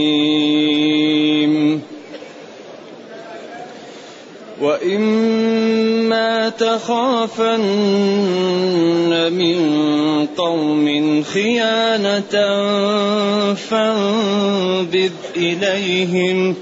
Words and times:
وإما 4.60 6.48
تخافن 6.48 7.62
من 9.32 9.58
قوم 10.36 11.22
خيانة 11.22 12.34
فانبذ 13.54 15.12
إليهم 15.36 16.54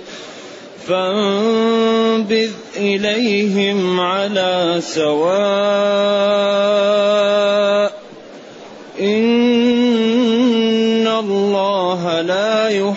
فانبذ 0.89 2.51
إليهم 2.77 4.01
على 4.01 4.81
سواء 4.81 6.17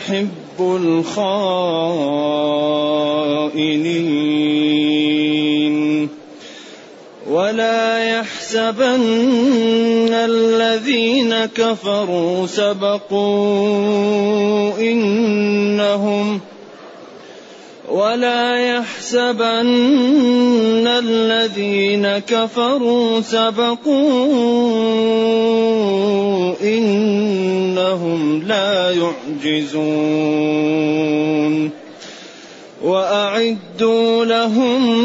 يحب 0.10 0.60
الخائنين 0.60 1.20
ولا 7.30 8.10
يحسبن 8.18 10.14
الذين 10.14 11.46
كفروا 11.46 12.48
سبقوا 12.48 13.58
إنهم 14.80 16.40
ولا 17.90 18.56
يحسبن 18.58 19.68
الذين 20.88 22.20
كفروا 22.20 23.22
سبقوا 23.22 24.26
إنهم 26.62 28.44
لا 28.48 28.92
يعجزون 28.92 30.50
وأعدوا 32.84 34.26
لهم 34.26 35.00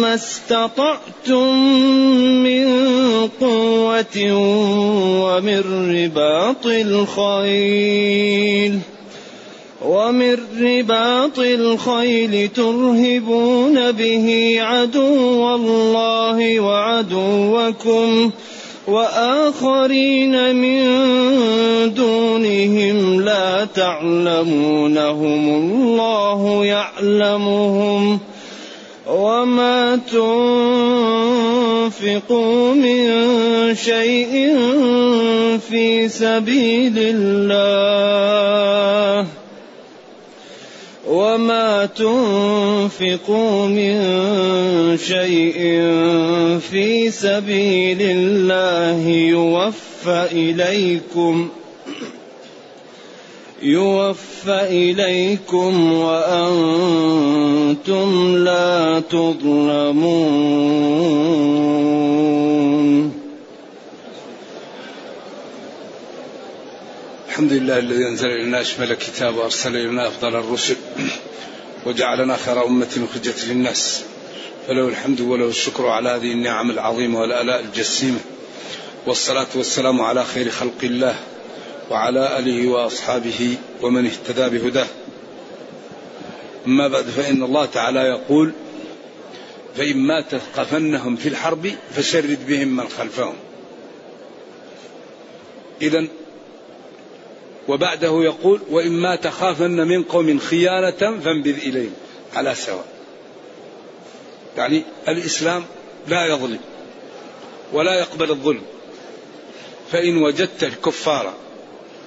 ما 0.00 0.14
استطعتم 0.14 1.56
من 2.42 2.66
قوة 3.40 4.32
ومن 5.22 5.62
رباط 5.96 6.66
الخيل 6.66 8.00
ومن 9.86 10.36
رباط 10.60 11.38
الخيل 11.38 12.48
ترهبون 12.48 13.92
به 13.92 14.56
عدو 14.60 15.54
الله 15.54 16.60
وعدوكم 16.60 18.30
وآخرين 18.86 20.56
من 20.56 20.80
دونهم 21.94 23.20
لا 23.20 23.64
تعلمونهم 23.74 25.48
الله 25.48 26.64
يعلمهم 26.64 28.18
وما 29.06 29.96
تنفقوا 32.00 32.74
من 32.74 33.04
شيء 33.74 34.56
في 35.70 36.08
سبيل 36.08 36.94
الله 36.96 38.20
وما 41.20 41.86
تنفقوا 41.86 43.66
من 43.66 43.96
شيء 44.98 45.58
في 46.70 47.10
سبيل 47.10 48.02
الله 48.02 49.08
يوفى 49.08 50.28
إليكم 50.32 51.48
يوفى 53.62 54.60
إليكم 54.68 55.92
وأنتم 55.92 56.88
لا 58.36 59.00
تظلمون. 59.10 60.40
الحمد 67.28 67.52
لله 67.52 67.78
الذي 67.78 68.06
أنزل 68.08 68.28
إلينا 68.28 68.60
اشمل 68.60 68.94
كتاب 68.94 69.36
وأرسل 69.36 69.76
إلينا 69.76 70.08
أفضل 70.08 70.36
الرسل. 70.36 70.76
وجعلنا 71.86 72.36
خير 72.36 72.66
أمة 72.66 73.06
أخرجت 73.10 73.44
للناس. 73.44 74.02
فله 74.66 74.88
الحمد 74.88 75.20
وله 75.20 75.48
الشكر 75.48 75.86
على 75.86 76.08
هذه 76.08 76.32
النعم 76.32 76.70
العظيمة 76.70 77.20
والآلاء 77.20 77.60
الجسيمة. 77.60 78.18
والصلاة 79.06 79.46
والسلام 79.54 80.00
على 80.00 80.24
خير 80.24 80.50
خلق 80.50 80.78
الله 80.82 81.16
وعلى 81.90 82.38
آله 82.38 82.68
وأصحابه 82.68 83.56
ومن 83.82 84.06
اهتدى 84.06 84.58
بهداه. 84.58 84.86
أما 86.66 86.88
بعد 86.88 87.04
فإن 87.04 87.42
الله 87.42 87.64
تعالى 87.64 88.00
يقول 88.00 88.52
فإما 89.76 90.20
تثقفنهم 90.20 91.16
في 91.16 91.28
الحرب 91.28 91.70
فشرد 91.96 92.38
بهم 92.46 92.76
من 92.76 92.88
خلفهم. 92.88 93.34
إذا 95.82 96.06
وبعده 97.70 98.24
يقول 98.24 98.60
وإما 98.70 99.16
تخافن 99.16 99.88
من 99.88 100.02
قوم 100.02 100.38
خيانة 100.38 101.20
فانبذ 101.20 101.56
إليهم. 101.56 101.94
على 102.34 102.54
سواء. 102.54 102.86
يعني 104.56 104.82
الإسلام 105.08 105.64
لا 106.08 106.26
يظلم 106.26 106.60
ولا 107.72 107.94
يقبل 107.94 108.30
الظلم. 108.30 108.62
فإن 109.92 110.22
وجدت 110.22 110.64
الكفار 110.64 111.34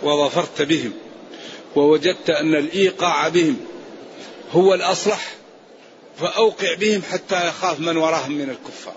وظفرت 0.03 0.61
بهم 0.61 0.93
ووجدت 1.75 2.29
أن 2.29 2.55
الإيقاع 2.55 3.27
بهم 3.27 3.57
هو 4.51 4.73
الأصلح 4.73 5.31
فأوقع 6.17 6.73
بهم 6.73 7.01
حتى 7.11 7.47
يخاف 7.47 7.79
من 7.79 7.97
وراهم 7.97 8.31
من 8.31 8.49
الكفار. 8.49 8.95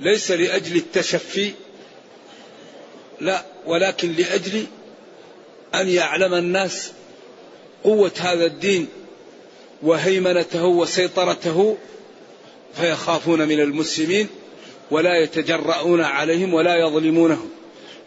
ليس 0.00 0.30
لأجل 0.30 0.76
التشفي 0.76 1.52
لا 3.20 3.44
ولكن 3.66 4.12
لأجل 4.12 4.66
أن 5.74 5.88
يعلم 5.88 6.34
الناس 6.34 6.92
قوة 7.84 8.12
هذا 8.18 8.46
الدين 8.46 8.88
وهيمنته 9.82 10.64
وسيطرته 10.64 11.76
فيخافون 12.74 13.48
من 13.48 13.60
المسلمين 13.60 14.28
ولا 14.90 15.18
يتجرؤون 15.18 16.00
عليهم 16.00 16.54
ولا 16.54 16.76
يظلمونهم 16.76 17.50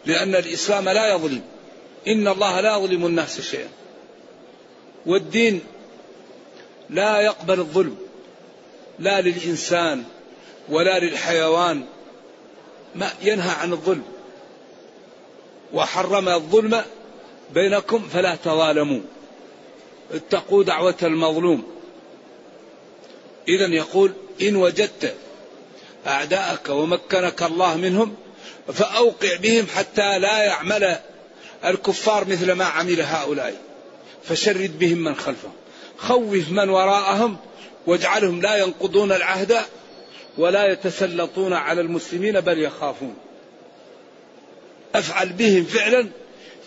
لأن 0.06 0.34
الإسلام 0.34 0.88
لا 0.88 1.14
يظلم 1.14 1.42
إن 2.08 2.28
الله 2.28 2.60
لا 2.60 2.76
يظلم 2.76 3.06
الناس 3.06 3.40
شيئا. 3.40 3.68
والدين 5.06 5.60
لا 6.90 7.20
يقبل 7.20 7.60
الظلم 7.60 7.96
لا 8.98 9.20
للإنسان 9.20 10.04
ولا 10.68 10.98
للحيوان 10.98 11.84
ما 12.94 13.10
ينهى 13.22 13.50
عن 13.50 13.72
الظلم 13.72 14.02
وحرم 15.74 16.28
الظلم 16.28 16.82
بينكم 17.54 18.08
فلا 18.12 18.36
تظالموا 18.36 19.00
اتقوا 20.14 20.64
دعوة 20.64 20.94
المظلوم. 21.02 21.66
إذا 23.48 23.66
يقول 23.66 24.12
إن 24.42 24.56
وجدت 24.56 25.14
أعداءك 26.06 26.68
ومكنك 26.68 27.42
الله 27.42 27.76
منهم 27.76 28.14
فأوقع 28.72 29.36
بهم 29.36 29.66
حتى 29.74 30.18
لا 30.18 30.42
يعمل 30.42 30.96
الكفار 31.64 32.28
مثل 32.28 32.52
ما 32.52 32.64
عمل 32.64 33.00
هؤلاء. 33.00 33.54
فشرد 34.24 34.78
بهم 34.78 34.98
من 34.98 35.14
خلفهم. 35.14 35.52
خوف 35.98 36.50
من 36.50 36.68
وراءهم 36.68 37.36
واجعلهم 37.86 38.42
لا 38.42 38.56
ينقضون 38.56 39.12
العهد 39.12 39.56
ولا 40.38 40.72
يتسلطون 40.72 41.52
على 41.52 41.80
المسلمين 41.80 42.40
بل 42.40 42.58
يخافون. 42.58 43.16
أفعل 44.94 45.28
بهم 45.28 45.64
فعلا 45.64 46.08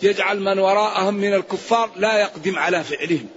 يجعل 0.02 0.40
من 0.40 0.58
وراءهم 0.58 1.14
من 1.14 1.34
الكفار 1.34 1.90
لا 1.96 2.18
يقدم 2.18 2.58
على 2.58 2.84
فعلهم 2.84 3.28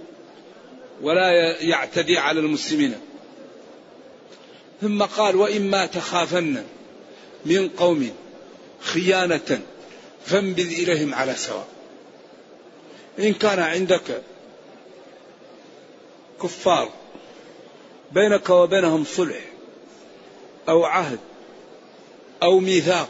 ولا 1.02 1.30
يعتدي 1.60 2.18
على 2.18 2.40
المسلمين. 2.40 2.94
ثم 4.80 5.02
قال 5.02 5.36
وإما 5.36 5.86
تخافن 5.86 6.64
من 7.44 7.68
قوم 7.68 8.10
خيانة 8.80 9.60
فانبذ 10.26 10.66
إليهم 10.66 11.14
على 11.14 11.34
سواء. 11.34 11.66
إن 13.18 13.34
كان 13.34 13.58
عندك 13.58 14.22
كفار 16.42 16.90
بينك 18.12 18.50
وبينهم 18.50 19.04
صلح 19.04 19.40
أو 20.68 20.84
عهد 20.84 21.18
أو 22.42 22.58
ميثاق 22.58 23.08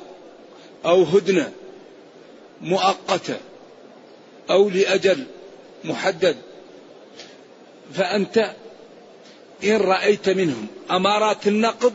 أو 0.84 1.02
هدنة 1.02 1.52
مؤقتة 2.64 3.36
أو 4.50 4.68
لأجل 4.68 5.24
محدد. 5.84 6.36
فأنت 7.94 8.50
إن 9.64 9.76
رأيت 9.76 10.28
منهم 10.28 10.66
أمارات 10.90 11.46
النقض 11.46 11.92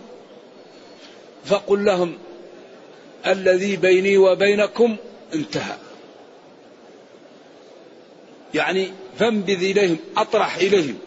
فقل 1.45 1.86
لهم 1.86 2.18
الذي 3.27 3.75
بيني 3.75 4.18
وبينكم 4.18 4.95
انتهى. 5.33 5.77
يعني 8.54 8.92
فانبذ 9.19 9.63
إليهم 9.63 9.98
أطرح 10.18 10.56
إليهم 10.56 10.98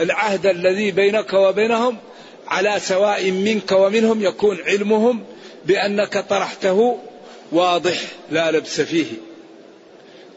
العهد 0.00 0.46
الذي 0.46 0.90
بينك 0.90 1.32
وبينهم 1.32 1.96
على 2.48 2.80
سواء 2.80 3.30
منك 3.30 3.72
ومنهم 3.72 4.22
يكون 4.22 4.58
علمهم 4.66 5.24
بأنك 5.66 6.18
طرحته 6.18 6.98
واضح 7.52 8.02
لا 8.30 8.50
لبس 8.50 8.80
فيه. 8.80 9.06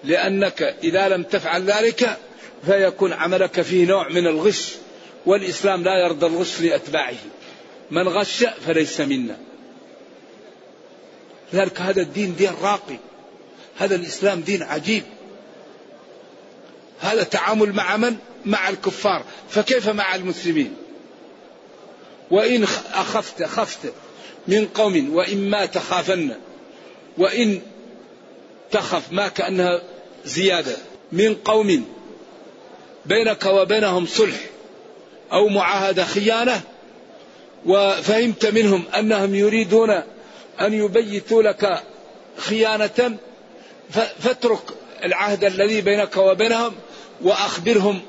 لأنك 0.03 0.61
إذا 0.83 1.09
لم 1.09 1.23
تفعل 1.23 1.63
ذلك 1.63 2.17
فيكون 2.65 3.13
عملك 3.13 3.61
فيه 3.61 3.85
نوع 3.85 4.09
من 4.09 4.27
الغش 4.27 4.71
والإسلام 5.25 5.83
لا 5.83 6.05
يرضى 6.05 6.25
الغش 6.25 6.61
لأتباعه. 6.61 7.15
من 7.91 8.07
غش 8.07 8.45
فليس 8.65 9.01
منا. 9.01 9.37
لذلك 11.53 11.81
هذا 11.81 12.01
الدين 12.01 12.35
دين 12.35 12.51
راقي. 12.61 12.97
هذا 13.77 13.95
الإسلام 13.95 14.41
دين 14.41 14.63
عجيب. 14.63 15.03
هذا 16.99 17.23
تعامل 17.23 17.73
مع 17.73 17.97
من؟ 17.97 18.15
مع 18.45 18.69
الكفار. 18.69 19.23
فكيف 19.49 19.89
مع 19.89 20.15
المسلمين؟ 20.15 20.75
وإن 22.31 22.63
أخفت 22.93 23.43
خفت 23.43 23.93
من 24.47 24.67
قوم 24.67 25.15
وإما 25.15 25.65
تخافن 25.65 26.35
وإن 27.17 27.61
تخف 28.71 29.11
ما 29.11 29.27
كأنها 29.27 29.81
زيادة 30.25 30.75
من 31.11 31.35
قوم 31.35 31.85
بينك 33.05 33.45
وبينهم 33.45 34.05
صلح 34.05 34.39
أو 35.31 35.47
معاهدة 35.47 36.05
خيانة 36.05 36.61
وفهمت 37.65 38.45
منهم 38.45 38.83
أنهم 38.99 39.35
يريدون 39.35 39.89
أن 40.61 40.73
يبيتوا 40.73 41.43
لك 41.43 41.83
خيانة 42.37 43.17
فاترك 44.19 44.61
العهد 45.03 45.43
الذي 45.43 45.81
بينك 45.81 46.17
وبينهم 46.17 46.73
وأخبرهم 47.21 48.01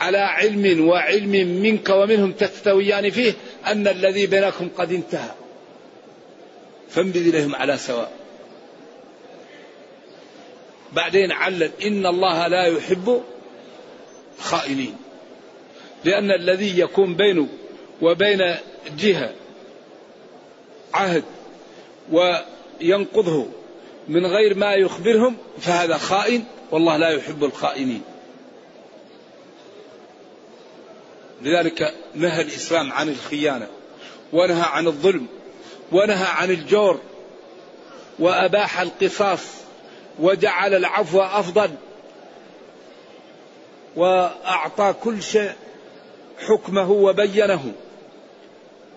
على 0.00 0.18
علم 0.18 0.88
وعلم 0.88 1.30
منك 1.62 1.88
ومنهم 1.88 2.32
تستويان 2.32 3.10
فيه 3.10 3.32
أن 3.66 3.88
الذي 3.88 4.26
بينكم 4.26 4.68
قد 4.78 4.92
انتهى. 4.92 5.30
فانبذ 6.90 7.28
إليهم 7.28 7.54
على 7.54 7.76
سواء. 7.76 8.17
بعدين 10.92 11.32
علل 11.32 11.70
إن 11.82 12.06
الله 12.06 12.48
لا 12.48 12.66
يحب 12.66 13.22
خائنين 14.40 14.96
لأن 16.04 16.30
الذي 16.30 16.78
يكون 16.78 17.14
بينه 17.14 17.48
وبين 18.02 18.54
جهة 18.98 19.32
عهد 20.94 21.24
وينقضه 22.12 23.46
من 24.08 24.26
غير 24.26 24.54
ما 24.54 24.74
يخبرهم 24.74 25.36
فهذا 25.60 25.96
خائن 25.96 26.44
والله 26.70 26.96
لا 26.96 27.08
يحب 27.08 27.44
الخائنين. 27.44 28.02
لذلك 31.42 31.94
نهى 32.14 32.42
الإسلام 32.42 32.92
عن 32.92 33.08
الخيانة 33.08 33.66
ونهى 34.32 34.62
عن 34.62 34.86
الظلم 34.86 35.26
ونهى 35.92 36.26
عن 36.26 36.50
الجور 36.50 37.00
وأباح 38.18 38.80
القصاص. 38.80 39.40
وجعل 40.18 40.74
العفو 40.74 41.20
أفضل. 41.20 41.70
وأعطى 43.96 44.94
كل 45.02 45.22
شيء 45.22 45.52
حكمه 46.38 46.90
وبينه. 46.90 47.72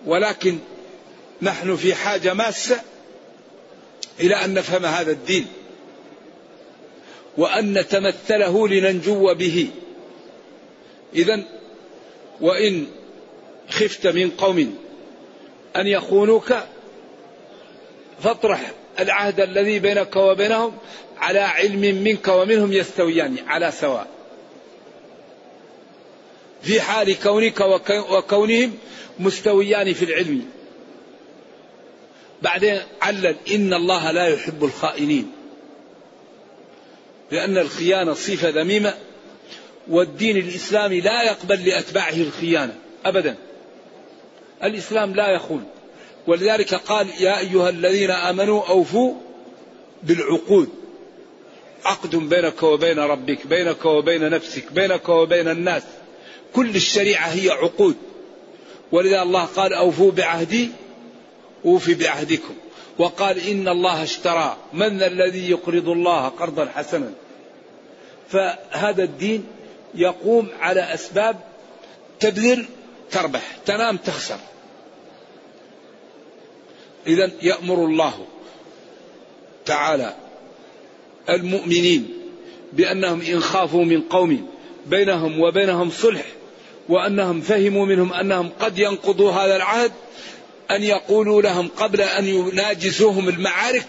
ولكن 0.06 0.58
نحن 1.42 1.76
في 1.76 1.94
حاجة 1.94 2.34
ماسة 2.34 2.80
إلى 4.20 4.34
أن 4.34 4.54
نفهم 4.54 4.86
هذا 4.86 5.10
الدين. 5.10 5.46
وأن 7.38 7.78
نتمثله 7.78 8.68
لننجو 8.68 9.34
به. 9.34 9.68
إذا 11.14 11.42
وإن 12.40 12.86
خفت 13.70 14.06
من 14.06 14.30
قوم 14.30 14.76
أن 15.76 15.86
يخونوك 15.86 16.54
فاطرح 18.22 18.72
العهد 19.02 19.40
الذي 19.40 19.78
بينك 19.78 20.16
وبينهم 20.16 20.78
على 21.18 21.38
علم 21.38 21.80
منك 21.80 22.28
ومنهم 22.28 22.72
يستويان 22.72 23.36
على 23.46 23.70
سواء. 23.70 24.06
في 26.62 26.80
حال 26.80 27.20
كونك 27.20 27.60
وكونهم 28.10 28.78
مستويان 29.18 29.92
في 29.92 30.04
العلم. 30.04 30.46
بعدين 32.42 32.80
علل 33.02 33.36
إن 33.54 33.74
الله 33.74 34.10
لا 34.10 34.26
يحب 34.26 34.64
الخائنين. 34.64 35.32
لأن 37.30 37.58
الخيانة 37.58 38.12
صفة 38.12 38.48
ذميمة 38.48 38.94
والدين 39.88 40.36
الإسلامي 40.36 41.00
لا 41.00 41.22
يقبل 41.22 41.68
لأتباعه 41.68 42.16
الخيانة 42.16 42.74
أبدا. 43.04 43.36
الإسلام 44.64 45.14
لا 45.14 45.28
يخون. 45.28 45.64
ولذلك 46.26 46.74
قال 46.74 47.06
يا 47.20 47.38
أيها 47.38 47.68
الذين 47.68 48.10
آمنوا 48.10 48.68
أوفوا 48.68 49.14
بالعقود. 50.02 50.68
عقد 51.84 52.16
بينك 52.16 52.62
وبين 52.62 52.98
ربك 52.98 53.46
بينك 53.46 53.84
وبين 53.84 54.30
نفسك 54.30 54.72
بينك 54.72 55.08
وبين 55.08 55.48
الناس. 55.48 55.82
كل 56.54 56.76
الشريعة 56.76 57.26
هي 57.26 57.50
عقود. 57.50 57.96
ولذا 58.92 59.22
الله 59.22 59.44
قال 59.44 59.74
أوفوا 59.74 60.12
بعهدي 60.12 60.70
أوفي 61.64 61.94
بعهدكم. 61.94 62.54
وقال 62.98 63.48
إن 63.48 63.68
الله 63.68 64.02
اشترى. 64.02 64.56
من 64.72 65.02
الذي 65.02 65.50
يقرض 65.50 65.88
الله 65.88 66.28
قرضا 66.28 66.68
حسنا؟ 66.74 67.12
فهذا 68.28 69.02
الدين 69.04 69.44
يقوم 69.94 70.48
على 70.60 70.94
أسباب 70.94 71.36
تبذل 72.20 72.66
تربح 73.10 73.56
تنام 73.66 73.96
تخسر. 73.96 74.38
إذا 77.06 77.30
يأمر 77.42 77.84
الله 77.84 78.26
تعالى 79.66 80.14
المؤمنين 81.30 82.08
بأنهم 82.72 83.20
إن 83.20 83.40
خافوا 83.40 83.84
من 83.84 84.00
قوم 84.00 84.48
بينهم 84.86 85.40
وبينهم 85.40 85.90
صلح 85.90 86.24
وأنهم 86.88 87.40
فهموا 87.40 87.86
منهم 87.86 88.12
أنهم 88.12 88.50
قد 88.60 88.78
ينقضوا 88.78 89.32
هذا 89.32 89.56
العهد 89.56 89.92
أن 90.70 90.82
يقولوا 90.82 91.42
لهم 91.42 91.68
قبل 91.68 92.00
أن 92.00 92.24
يناجزوهم 92.24 93.28
المعارك 93.28 93.86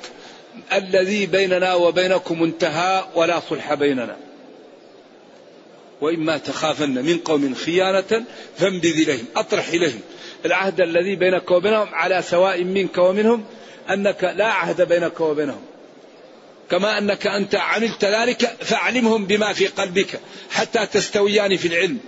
الذي 0.73 1.25
بيننا 1.25 1.73
وبينكم 1.73 2.43
انتهى 2.43 3.05
ولا 3.15 3.39
صلح 3.49 3.73
بيننا. 3.73 4.17
وإما 6.01 6.37
تخافن 6.37 7.05
من 7.05 7.17
قوم 7.17 7.53
خيانة 7.53 8.23
فانبذ 8.57 9.01
إليهم 9.01 9.25
أطرح 9.35 9.67
إليهم. 9.67 10.01
العهد 10.45 10.81
الذي 10.81 11.15
بينك 11.15 11.51
وبينهم 11.51 11.95
على 11.95 12.21
سواء 12.21 12.63
منك 12.63 12.97
ومنهم 12.97 13.45
أنك 13.89 14.23
لا 14.23 14.45
عهد 14.45 14.81
بينك 14.81 15.19
وبينهم. 15.19 15.61
كما 16.71 16.97
أنك 16.97 17.27
أنت 17.27 17.55
عملت 17.55 18.05
ذلك 18.05 18.45
فأعلمهم 18.45 19.25
بما 19.25 19.53
في 19.53 19.67
قلبك 19.67 20.19
حتى 20.51 20.85
تستويان 20.85 21.57
في 21.57 21.67
العلم. 21.67 21.99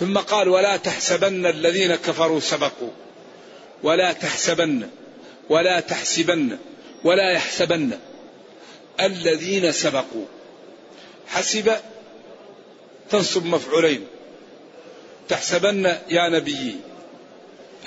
ثم 0.00 0.18
قال 0.18 0.48
ولا 0.48 0.76
تحسبن 0.76 1.46
الذين 1.46 1.94
كفروا 1.94 2.40
سبقوا. 2.40 2.90
ولا 3.82 4.12
تحسبن 4.12 4.88
ولا 5.48 5.80
تحسبن 5.80 6.58
ولا 7.04 7.30
يحسبن 7.32 7.98
الذين 9.00 9.72
سبقوا. 9.72 10.24
حسب 11.28 11.72
تنصب 13.10 13.46
مفعولين. 13.46 14.06
تحسبن 15.28 15.86
يا 16.08 16.28
نبي 16.28 16.76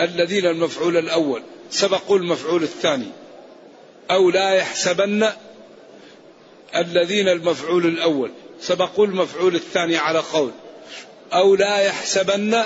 الذين 0.01 0.45
المفعول 0.45 0.97
الأول 0.97 1.43
سبقوا 1.69 2.17
المفعول 2.17 2.63
الثاني. 2.63 3.07
أو 4.11 4.29
لا 4.29 4.53
يحسبن 4.53 5.29
الذين 6.75 7.27
المفعول 7.27 7.85
الأول 7.85 8.31
سبقوا 8.61 9.05
المفعول 9.05 9.55
الثاني 9.55 9.97
على 9.97 10.19
قول. 10.19 10.51
أو 11.33 11.55
لا 11.55 11.77
يحسبن 11.77 12.63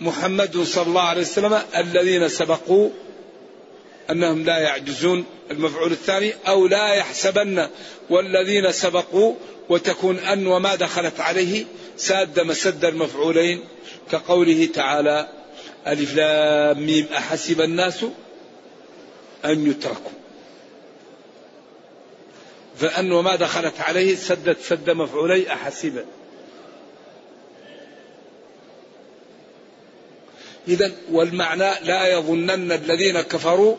محمد 0.00 0.62
صلى 0.62 0.86
الله 0.86 1.02
عليه 1.02 1.20
وسلم 1.20 1.62
الذين 1.76 2.28
سبقوا 2.28 2.90
أنهم 4.10 4.44
لا 4.44 4.58
يعجزون 4.58 5.24
المفعول 5.50 5.92
الثاني. 5.92 6.32
أو 6.48 6.66
لا 6.66 6.94
يحسبن 6.94 7.68
والذين 8.10 8.72
سبقوا 8.72 9.34
وتكون 9.68 10.18
أن 10.18 10.46
وما 10.46 10.74
دخلت 10.74 11.20
عليه 11.20 11.64
ساد 11.96 12.40
مسد 12.40 12.84
المفعولين 12.84 13.64
كقوله 14.10 14.68
تعالى 14.74 15.28
ألف 15.86 16.14
لام 16.14 16.86
ميم 16.86 17.06
أحسب 17.12 17.60
الناس 17.60 18.04
أن 19.44 19.70
يتركوا. 19.70 20.12
فأن 22.76 23.12
وما 23.12 23.36
دخلت 23.36 23.80
عليه 23.80 24.16
سدت 24.16 24.60
سد 24.60 24.90
مفعولي 24.90 25.52
أحسب. 25.52 26.04
إذا 30.68 30.92
والمعنى 31.12 31.70
لا 31.82 32.06
يظنن 32.06 32.72
الذين 32.72 33.20
كفروا 33.20 33.76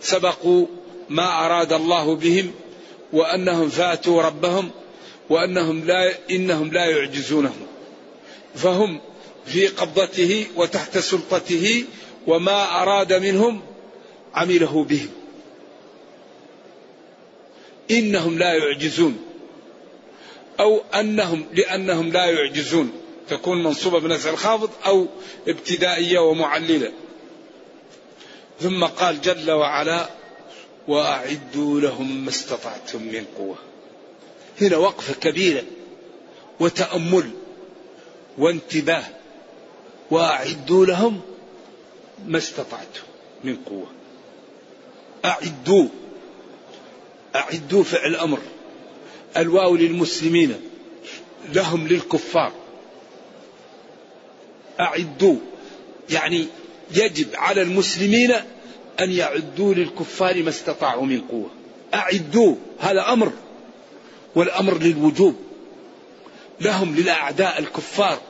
سبقوا 0.00 0.66
ما 1.08 1.46
أراد 1.46 1.72
الله 1.72 2.16
بهم 2.16 2.52
وأنهم 3.12 3.68
فاتوا 3.68 4.22
ربهم 4.22 4.70
وأنهم 5.30 5.84
لا 5.84 6.14
إنهم 6.30 6.72
لا 6.72 6.84
يعجزونه 6.84 7.54
فهم 8.54 9.00
في 9.46 9.66
قبضته 9.66 10.46
وتحت 10.56 10.98
سلطته 10.98 11.84
وما 12.26 12.82
أراد 12.82 13.12
منهم 13.12 13.60
عمله 14.34 14.84
بهم. 14.84 15.10
إنهم 17.90 18.38
لا 18.38 18.54
يعجزون. 18.54 19.18
أو 20.60 20.82
أنهم 20.94 21.46
لأنهم 21.54 22.12
لا 22.12 22.24
يعجزون. 22.24 22.92
تكون 23.28 23.62
منصوبة 23.62 24.00
بنزع 24.00 24.30
الخافض 24.30 24.70
أو 24.86 25.06
ابتدائية 25.48 26.18
ومعللة. 26.18 26.92
ثم 28.60 28.84
قال 28.84 29.20
جل 29.20 29.50
وعلا 29.50 30.08
وأعدوا 30.88 31.80
لهم 31.80 32.24
ما 32.24 32.30
استطعتم 32.30 33.02
من 33.02 33.24
قوة. 33.38 33.56
هنا 34.60 34.76
وقفة 34.76 35.14
كبيرة 35.14 35.62
وتأمل 36.60 37.30
وانتباه 38.38 39.04
وأعدوا 40.10 40.86
لهم 40.86 41.20
ما 42.26 42.38
استطعتم 42.38 43.02
من 43.44 43.56
قوة. 43.56 43.86
أعدوا 45.24 45.88
أعدوا 47.36 47.82
فعل 47.82 48.16
أمر. 48.16 48.38
الواو 49.36 49.76
للمسلمين 49.76 50.54
لهم 51.52 51.88
للكفار. 51.88 52.52
أعدوا 54.80 55.36
يعني 56.10 56.46
يجب 56.90 57.28
على 57.34 57.62
المسلمين 57.62 58.32
أن 59.00 59.12
يعدوا 59.12 59.74
للكفار 59.74 60.42
ما 60.42 60.48
استطاعوا 60.48 61.06
من 61.06 61.20
قوة. 61.20 61.50
أعدوا 61.94 62.54
هذا 62.78 63.12
أمر. 63.12 63.32
والأمر 64.36 64.78
للوجوب. 64.78 65.36
لهم 66.60 66.96
للأعداء 66.96 67.58
الكفار 67.58 68.20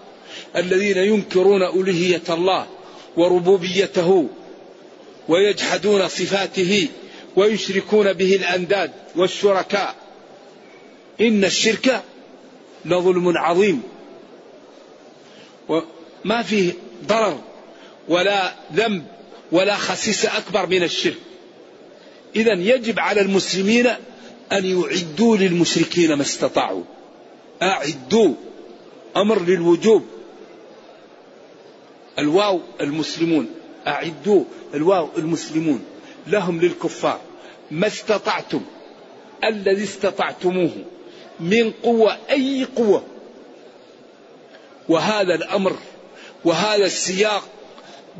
الذين 0.56 0.96
ينكرون 0.96 1.62
ألوهية 1.62 2.22
الله 2.28 2.66
وربوبيته 3.16 4.28
ويجحدون 5.28 6.08
صفاته 6.08 6.88
ويشركون 7.36 8.12
به 8.12 8.36
الأنداد 8.36 8.90
والشركاء. 9.16 9.94
إن 11.20 11.44
الشرك 11.44 12.02
لظلم 12.84 13.38
عظيم. 13.38 13.82
وما 15.68 16.42
فيه 16.42 16.72
ضرر 17.06 17.38
ولا 18.08 18.54
ذنب 18.74 19.06
ولا 19.52 19.76
خسيسة 19.76 20.38
أكبر 20.38 20.66
من 20.66 20.82
الشرك. 20.82 21.16
إذا 22.36 22.52
يجب 22.52 23.00
على 23.00 23.20
المسلمين 23.20 23.88
أن 24.52 24.64
يعدوا 24.64 25.36
للمشركين 25.36 26.14
ما 26.14 26.22
استطاعوا. 26.22 26.82
أعدوا 27.62 28.34
أمر 29.16 29.42
للوجوب. 29.42 30.06
الواو 32.18 32.60
المسلمون. 32.80 33.48
أعدوا 33.86 34.44
الواو 34.74 35.08
المسلمون. 35.18 35.84
لهم 36.26 36.60
للكفار. 36.60 37.20
ما 37.70 37.86
استطعتم. 37.86 38.62
الذي 39.44 39.84
استطعتموه. 39.84 40.70
من 41.40 41.70
قوة 41.82 42.18
أي 42.30 42.66
قوة. 42.76 43.04
وهذا 44.88 45.34
الأمر 45.34 45.76
وهذا 46.44 46.86
السياق 46.86 47.48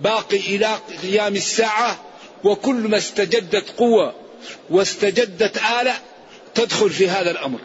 باقي 0.03 0.37
إلى 0.37 0.79
قيام 1.03 1.37
الساعة. 1.37 2.01
وكل 2.45 2.75
ما 2.75 2.97
استجدت 2.97 3.71
قوة 3.79 4.15
واستجدت 4.71 5.57
آلة 5.57 5.95
تدخل 6.57 6.91
في 6.91 7.09
هذا 7.09 7.31
الأمر. 7.31 7.59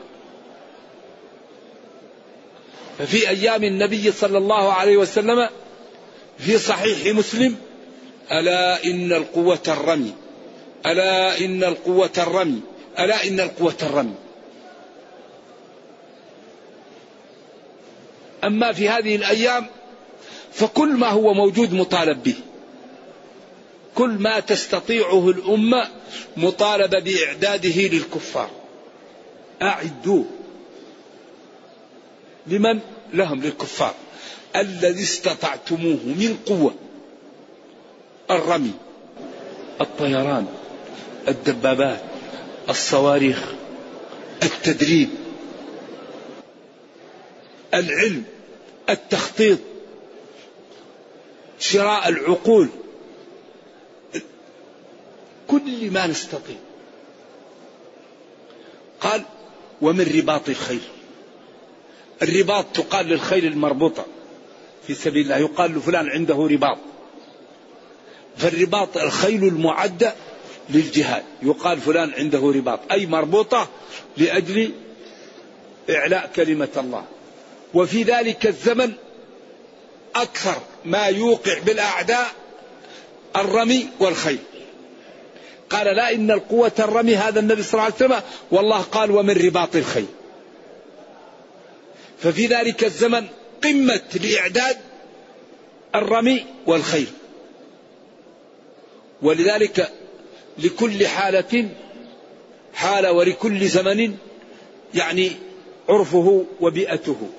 ففي 3.00 3.29
أيام 3.29 3.63
النبي 3.63 4.12
صلى 4.12 4.38
الله 4.38 4.74
عليه 4.74 4.98
وسلم 4.98 5.50
في 6.38 6.57
صحيح 6.57 7.15
مسلم 7.15 7.55
ألا 8.31 8.83
إن 8.86 9.13
القوة 9.13 9.60
الرمي 9.67 10.13
ألا 10.86 11.39
إن 11.39 11.63
القوة 11.63 12.12
الرمي 12.17 12.62
ألا 13.00 13.27
إن 13.27 13.39
القوة 13.39 13.75
الرمي. 13.83 14.15
أما 18.43 18.74
في 18.74 18.89
هذه 18.89 19.15
الأيام 19.15 19.67
فكل 20.53 20.89
ما 20.89 21.10
هو 21.10 21.33
موجود 21.33 21.74
مطالب 21.74 22.24
به. 22.24 22.36
كل 23.95 24.10
ما 24.10 24.39
تستطيعه 24.39 25.29
الأمة 25.29 25.88
مطالبة 26.38 27.00
بإعداده 27.00 27.81
للكفار. 27.81 28.60
أعدوا 29.61 30.23
لمن 32.47 32.79
لهم 33.13 33.41
للكفار 33.41 33.95
الذي 34.55 35.03
استطعتموه 35.03 35.99
من 36.05 36.37
قوة 36.45 36.75
الرمي 38.31 38.73
الطيران 39.81 40.47
الدبابات 41.27 42.01
الصواريخ 42.69 43.43
التدريب 44.43 45.09
العلم 47.73 48.23
التخطيط 48.89 49.59
شراء 51.59 52.09
العقول 52.09 52.69
كل 55.47 55.91
ما 55.91 56.07
نستطيع. 56.07 56.55
قال 59.01 59.23
ومن 59.81 60.15
رباط 60.17 60.50
الخيل. 60.50 60.81
الرباط 62.21 62.65
تقال 62.73 63.05
للخيل 63.05 63.45
المربوطة. 63.45 64.05
في 64.88 64.93
سبيل 64.93 65.23
الله 65.23 65.38
يقال 65.38 65.77
لفلان 65.77 66.09
عنده 66.09 66.47
رباط. 66.51 66.77
فالرباط 68.38 68.97
الخيل 68.97 69.43
المعدة 69.43 70.13
للجهاد. 70.69 71.23
يقال 71.43 71.81
فلان 71.81 72.11
عنده 72.17 72.51
رباط. 72.55 72.79
أي 72.91 73.05
مربوطة 73.05 73.69
لأجل 74.17 74.71
إعلاء 75.89 76.31
كلمة 76.35 76.69
الله. 76.77 77.05
وفي 77.73 78.03
ذلك 78.03 78.47
الزمن 78.47 78.91
أكثر 80.15 80.55
ما 80.85 81.05
يوقع 81.05 81.59
بالأعداء 81.59 82.31
الرمي 83.35 83.88
والخيل. 84.00 84.39
قال 85.71 85.95
لا 85.95 86.13
إن 86.13 86.31
القوة 86.31 86.71
الرمي 86.79 87.15
هذا 87.15 87.39
النبي 87.39 87.63
صلى 87.63 87.73
الله 87.73 87.83
عليه 87.83 87.95
وسلم. 87.95 88.21
والله 88.51 88.81
قال 88.81 89.11
ومن 89.11 89.45
رباط 89.45 89.75
الخيل. 89.75 90.05
ففي 92.19 92.45
ذلك 92.45 92.83
الزمن 92.83 93.27
قمة 93.63 94.01
لإعداد 94.23 94.77
الرمي 95.95 96.45
والخيل. 96.67 97.07
ولذلك 99.21 99.91
لكل 100.57 101.07
حالة 101.07 101.69
حالة 102.73 103.11
ولكل 103.11 103.67
زمن 103.67 104.15
يعني 104.93 105.31
عرفه 105.89 106.45
وبيئته. 106.61 107.29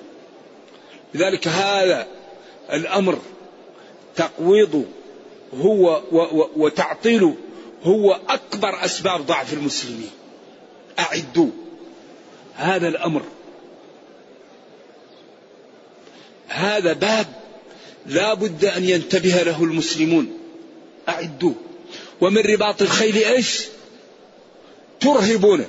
لذلك 1.13 1.47
هذا 1.47 2.07
الأمر 2.73 3.19
تقويض 4.15 4.85
هو 5.53 6.01
وتعطيل 6.55 7.33
هو 7.83 8.19
أكبر 8.29 8.85
أسباب 8.85 9.25
ضعف 9.25 9.53
المسلمين. 9.53 10.11
أعدوا. 10.99 11.49
هذا 12.55 12.87
الأمر. 12.87 13.21
هذا 16.47 16.93
باب 16.93 17.27
لا 18.05 18.33
بد 18.33 18.65
أن 18.65 18.83
ينتبه 18.83 19.43
له 19.43 19.63
المسلمون. 19.63 20.37
أعدوا. 21.09 21.53
ومن 22.21 22.41
رباط 22.41 22.81
الخيل 22.81 23.17
إيش؟ 23.17 23.63
ترهبون. 24.99 25.65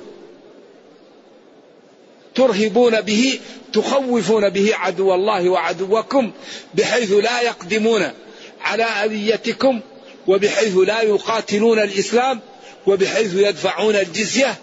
ترهبون 2.35 3.01
به 3.01 3.39
تخوفون 3.73 4.49
به 4.49 4.75
عدو 4.75 5.13
الله 5.13 5.49
وعدوكم 5.49 6.31
بحيث 6.73 7.11
لا 7.11 7.41
يقدمون 7.41 8.11
على 8.61 8.83
أذيتكم 8.83 9.79
وبحيث 10.27 10.77
لا 10.77 11.01
يقاتلون 11.01 11.79
الإسلام 11.79 12.39
وبحيث 12.87 13.33
يدفعون 13.35 13.95
الجزية 13.95 14.55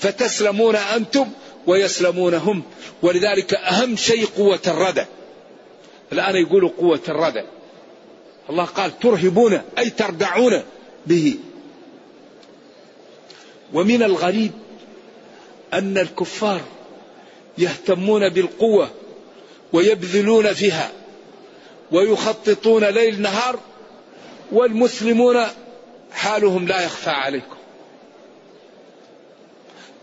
فتسلمون 0.00 0.76
أنتم 0.76 1.28
ويسلمون 1.66 2.34
هم 2.34 2.62
ولذلك 3.02 3.54
أهم 3.54 3.96
شيء 3.96 4.26
قوة 4.26 4.60
الردى 4.66 5.04
الآن 6.12 6.36
يقولوا 6.36 6.70
قوة 6.78 7.00
الردى 7.08 7.42
الله 8.50 8.64
قال 8.64 8.98
ترهبون 8.98 9.60
أي 9.78 9.90
تردعون 9.90 10.62
به. 11.06 11.36
ومن 13.72 14.02
الغريب 14.02 14.52
أن 15.72 15.98
الكفار 15.98 16.60
يهتمون 17.58 18.28
بالقوة 18.28 18.90
ويبذلون 19.72 20.52
فيها 20.52 20.92
ويخططون 21.92 22.84
ليل 22.84 23.22
نهار 23.22 23.58
والمسلمون 24.52 25.46
حالهم 26.12 26.68
لا 26.68 26.84
يخفى 26.84 27.10
عليكم. 27.10 27.56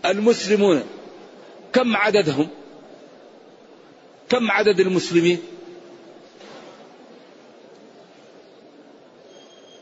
المسلمون 0.06 0.84
كم 1.72 1.96
عددهم؟ 1.96 2.48
كم 4.28 4.50
عدد 4.50 4.80
المسلمين؟ 4.80 5.38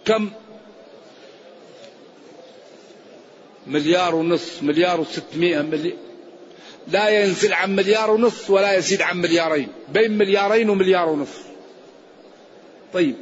كم؟ 0.04 0.30
مليار 3.66 4.14
ونصف 4.14 4.62
مليار 4.62 5.00
وستمائة 5.00 5.62
مليار 5.62 5.96
لا 6.88 7.08
ينزل 7.08 7.52
عن 7.52 7.76
مليار 7.76 8.10
ونصف 8.10 8.50
ولا 8.50 8.74
يزيد 8.74 9.02
عن 9.02 9.16
مليارين 9.16 9.68
بين 9.88 10.18
مليارين 10.18 10.70
ومليار 10.70 11.08
ونصف 11.08 11.42
طيب 12.92 13.14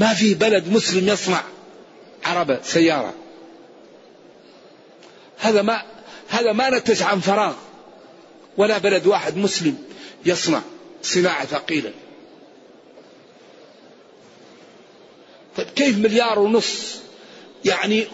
ما 0.00 0.14
في 0.14 0.34
بلد 0.34 0.68
مسلم 0.68 1.08
يصنع 1.08 1.42
عربة 2.24 2.62
سيارة. 2.62 3.14
هذا 5.38 5.62
ما 5.62 5.82
هذا 6.28 6.52
ما 6.52 6.70
نتج 6.70 7.02
عن 7.02 7.20
فراغ. 7.20 7.54
ولا 8.56 8.78
بلد 8.78 9.06
واحد 9.06 9.36
مسلم 9.36 9.78
يصنع 10.26 10.60
صناعة 11.02 11.46
ثقيلة. 11.46 11.92
طيب 15.56 15.66
كيف 15.76 15.98
مليار 15.98 16.38
ونص؟ 16.38 16.96
يعني 17.64 18.06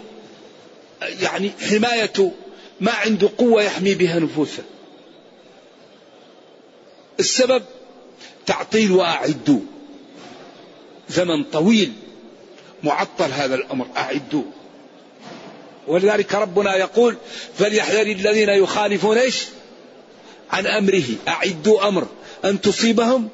يعني 1.02 1.52
حماية 1.71 2.33
ما 2.81 2.93
عنده 2.93 3.31
قوة 3.38 3.62
يحمي 3.62 3.95
بها 3.95 4.19
نفوسه. 4.19 4.62
السبب 7.21 7.62
تعطيل 8.47 8.93
وأعدوا 8.93 9.61
زمن 11.09 11.45
طويل 11.45 11.93
معطل 12.83 13.33
هذا 13.33 13.55
الأمر 13.55 13.87
أعدوا 13.97 14.45
ولذلك 15.87 16.35
ربنا 16.35 16.77
يقول 16.77 17.17
فليحذر 17.59 18.03
الذين 18.03 18.49
يخالفون 18.49 19.19
إيش؟ 19.19 19.45
عن 20.51 20.67
أمره 20.67 21.05
أعدوا 21.29 21.89
أمر 21.89 22.07
أن 22.45 22.61
تصيبهم 22.61 23.29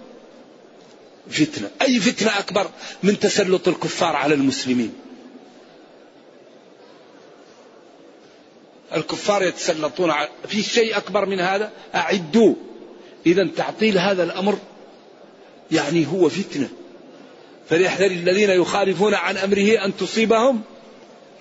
فتنة، 1.30 1.70
أي 1.82 2.00
فتنة 2.00 2.38
أكبر 2.38 2.70
من 3.02 3.18
تسلط 3.18 3.68
الكفار 3.68 4.16
على 4.16 4.34
المسلمين. 4.34 4.94
الكفار 8.94 9.42
يتسلطون 9.42 10.10
على 10.10 10.28
في 10.48 10.62
شيء 10.62 10.96
أكبر 10.96 11.26
من 11.26 11.40
هذا؟ 11.40 11.72
اعدوا. 11.94 12.54
اذا 13.26 13.48
تعطيل 13.56 13.98
هذا 13.98 14.22
الأمر 14.22 14.58
يعني 15.72 16.06
هو 16.06 16.28
فتنة. 16.28 16.68
فليحذر 17.68 18.06
الذين 18.06 18.50
يخالفون 18.50 19.14
عن 19.14 19.36
أمره 19.36 19.84
أن 19.84 19.96
تصيبهم 19.96 20.62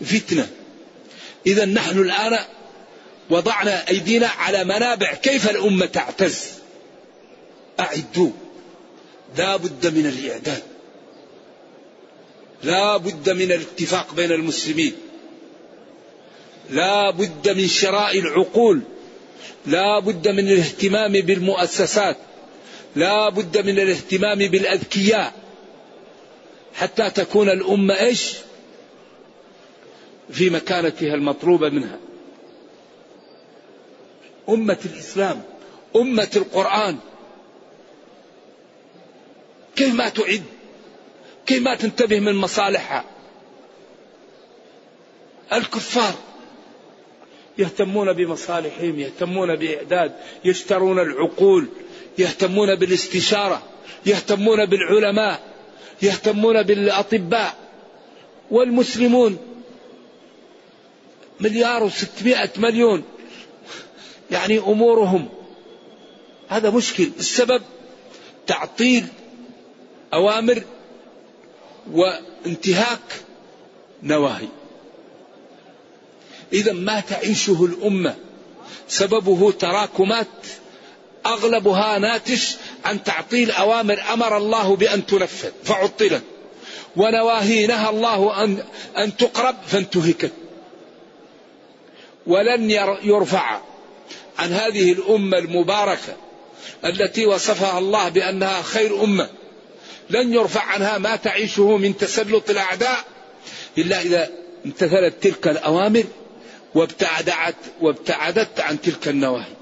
فتنة. 0.01 0.47
إذا 1.45 1.65
نحن 1.65 1.99
الآن 1.99 2.39
وضعنا 3.29 3.87
أيدينا 3.89 4.27
على 4.27 4.63
منابع 4.63 5.13
كيف 5.13 5.49
الأمة 5.49 5.85
تعتز. 5.85 6.45
أعدوا. 7.79 8.29
لا 9.37 9.55
بد 9.55 9.87
من 9.87 10.05
الإعداد. 10.05 10.63
لا 12.63 12.97
بد 12.97 13.29
من 13.29 13.51
الاتفاق 13.51 14.13
بين 14.13 14.31
المسلمين. 14.31 14.93
لا 16.69 17.09
بد 17.09 17.49
من 17.49 17.67
شراء 17.67 18.19
العقول. 18.19 18.81
لا 19.65 19.99
بد 19.99 20.27
من 20.27 20.47
الاهتمام 20.47 21.11
بالمؤسسات. 21.11 22.17
لا 22.95 23.29
بد 23.29 23.57
من 23.57 23.79
الاهتمام 23.79 24.37
بالأذكياء. 24.37 25.40
حتى 26.75 27.09
تكون 27.09 27.49
الأمة 27.49 27.99
إيش؟ 27.99 28.33
في 30.31 30.49
مكانتها 30.49 31.15
المطلوبة 31.15 31.69
منها. 31.69 31.99
أمة 34.49 34.77
الإسلام 34.85 35.43
أمة 35.95 36.29
القرآن. 36.35 36.97
كيف 39.75 39.93
ما 39.93 40.09
تعد؟ 40.09 40.43
كيف 41.45 41.61
ما 41.61 41.75
تنتبه 41.75 42.19
من 42.19 42.35
مصالحها؟ 42.35 43.05
الكفار 45.53 46.13
يهتمون 47.57 48.13
بمصالحهم 48.13 48.99
يهتمون 48.99 49.55
بإعداد 49.55 50.15
يشترون 50.45 50.99
العقول 50.99 51.67
يهتمون 52.17 52.75
بالاستشارة 52.75 53.63
يهتمون 54.05 54.65
بالعلماء. 54.65 55.50
يهتمون 56.01 56.63
بالأطباء 56.63 57.55
والمسلمون. 58.51 59.37
مليار 61.39 61.83
وستمائة 61.83 62.49
مليون. 62.57 63.03
يعني 64.31 64.59
أمورهم. 64.59 65.29
هذا 66.49 66.69
مشكل. 66.69 67.11
السبب 67.19 67.61
تعطيل 68.47 69.05
أوامر 70.13 70.63
وانتهاك 71.91 73.23
نواهي. 74.03 74.47
إذا 76.53 76.73
ما 76.73 76.99
تعيشه 76.99 77.65
الأمة. 77.65 78.15
سببه 78.87 79.51
تراكمات. 79.51 80.27
أغلبها 81.25 81.97
ناتج 81.99 82.43
عن 82.85 83.03
تعطيل 83.03 83.51
أوامر 83.51 84.01
أمر 84.13 84.37
الله 84.37 84.75
بأن 84.75 85.05
تنفذ 85.05 85.51
فعطلت. 85.63 86.23
ونواهي 86.95 87.67
نهى 87.67 87.89
الله 87.89 88.43
أن 88.43 88.63
أن 88.97 89.17
تقرب 89.17 89.55
فانتهكت. 89.67 90.31
ولن 92.27 92.71
يرفع 93.03 93.61
عن 94.39 94.53
هذه 94.53 94.91
الأمة 94.91 95.37
المباركة 95.37 96.15
التي 96.85 97.25
وصفها 97.25 97.79
الله 97.79 98.09
بأنها 98.09 98.61
خير 98.61 99.03
أمة 99.03 99.29
لن 100.09 100.33
يرفع 100.33 100.63
عنها 100.63 100.97
ما 100.97 101.15
تعيشه 101.15 101.77
من 101.77 101.97
تسلط 101.97 102.49
الأعداء 102.49 103.05
إلا 103.77 104.01
إذا 104.01 104.29
امتثلت 104.65 105.13
تلك 105.23 105.47
الأوامر 105.47 106.03
وابتعدت 106.75 107.55
وابتعدت 107.81 108.59
عن 108.59 108.81
تلك 108.81 109.07
النواهي. 109.07 109.53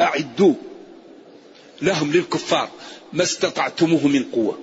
أعدوا. 0.00 0.54
لهم 1.82 2.12
للكفار 2.12 2.68
ما 3.12 3.22
استطعتموه 3.22 4.06
من 4.06 4.24
قوة. 4.32 4.58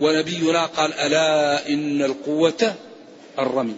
ونبينا 0.00 0.66
قال 0.66 0.92
ألا 0.92 1.68
إن 1.68 2.02
القوة 2.02 2.74
الرمي. 3.38 3.76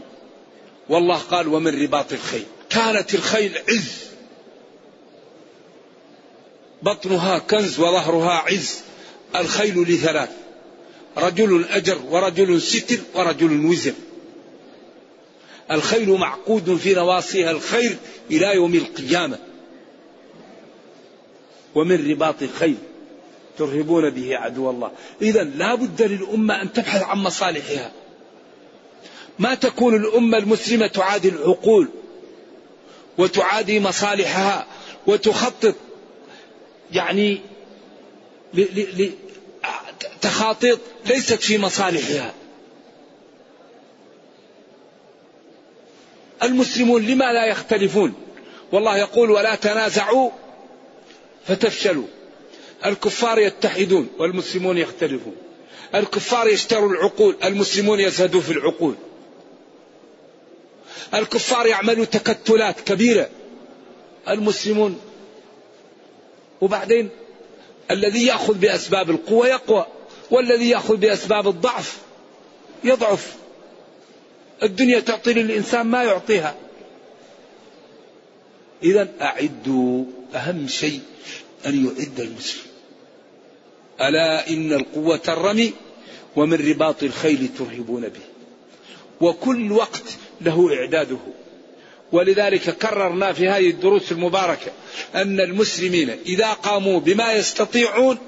والله 0.89 1.17
قال 1.17 1.49
ومن 1.49 1.83
رباط 1.83 2.13
الخيل. 2.13 2.45
كانت 2.71 3.15
الخيل 3.15 3.59
عز. 3.69 3.93
بطنها 6.83 7.39
كنز 7.39 7.81
وظهرها 7.81 8.33
عز. 8.33 8.81
الخيل 9.37 9.83
لثلاث 9.83 10.31
رجل 11.17 11.65
أجر 11.65 11.99
ورجل 12.11 12.63
ستر 12.63 12.99
ورجل 13.15 13.67
وزر. 13.67 13.93
الخيل 15.71 16.11
معقود 16.11 16.77
في 16.77 16.95
نواصيها 16.95 17.51
الخير 17.51 17.97
إلى 18.31 18.55
يوم 18.55 18.75
القيامة. 18.75 19.39
ومن 21.75 22.11
رباط 22.11 22.43
الخيل 22.43 22.77
ترهبون 23.59 24.11
به 24.11 24.37
عدو 24.37 24.71
الله. 24.71 24.91
إذا 25.23 25.43
لا 25.43 25.75
بد 25.75 26.03
للأمة 26.03 26.63
أن 26.63 26.73
تبحث 26.73 27.03
عن 27.03 27.19
مصالحها. 27.19 27.93
ما 29.39 29.55
تكون 29.55 29.95
الأمة 29.95 30.39
المسلمة 30.39 30.87
تعادي 30.87 31.29
العقول 31.29 31.89
وتعادي 33.19 33.81
مصالحها 33.81 34.67
وتخطط 35.07 35.75
يعني 36.93 37.41
تخاطيط 40.21 40.81
ليست 41.07 41.43
في 41.43 41.59
مصالحها. 41.59 42.35
المسلمون 46.43 47.07
لما 47.07 47.33
لا 47.33 47.47
يختلفون؟ 47.47 48.15
والله 48.73 48.97
يقول 48.99 49.31
ولا 49.31 49.55
تنازعوا 49.55 50.31
فتفشلوا. 51.47 52.07
الكفار 52.87 53.39
يتحدون 53.39 54.09
والمسلمون 54.19 54.79
يختلفون. 54.79 55.37
الكفار 55.95 56.49
يشتروا 56.49 56.91
العقول 56.91 57.37
المسلمون 57.45 58.01
يزهدوا 58.01 58.41
في 58.41 58.53
العقول. 58.53 58.95
الكفار 61.15 61.67
يعملوا 61.67 62.05
تكتلات 62.05 62.81
كبيرة. 62.81 63.29
المسلمون 64.29 65.01
وبعدين 66.61 67.09
الذي 67.91 68.27
يأخذ 68.27 68.55
بأسباب 68.55 69.11
القوة 69.11 69.49
يقوى 69.49 69.87
والذي 70.31 70.71
يأخذ 70.71 70.97
بأسباب 70.97 71.49
الضعف 71.49 71.99
يضعف. 72.85 73.37
الدنيا 74.63 75.01
تعطي 75.01 75.33
للإنسان 75.33 75.87
ما 75.87 76.03
يعطيها. 76.03 76.55
إذا 78.83 79.09
أعدوا 79.21 80.05
أهم 80.35 80.69
شيء 80.69 81.01
أن 81.67 81.87
يعد 81.87 82.21
المسلم. 82.21 82.63
ألا 84.01 84.49
إن 84.49 84.73
القوة 84.73 85.21
الرمي 85.29 85.73
ومن 86.37 86.69
رباط 86.71 87.03
الخيل 87.03 87.49
ترهبون 87.59 88.03
به. 88.03 88.21
وكل 89.21 89.73
وقت 89.73 90.05
له 90.41 90.75
إعداده. 90.75 91.19
ولذلك 92.13 92.71
كررنا 92.71 93.33
في 93.33 93.49
هذه 93.49 93.71
الدروس 93.71 94.13
المباركة 94.13 94.73
أن 95.15 95.41
المسلمين 95.41 96.11
إذا 96.27 96.53
قاموا 96.53 97.01
بما 97.01 97.33
يستطيعون 97.33 98.19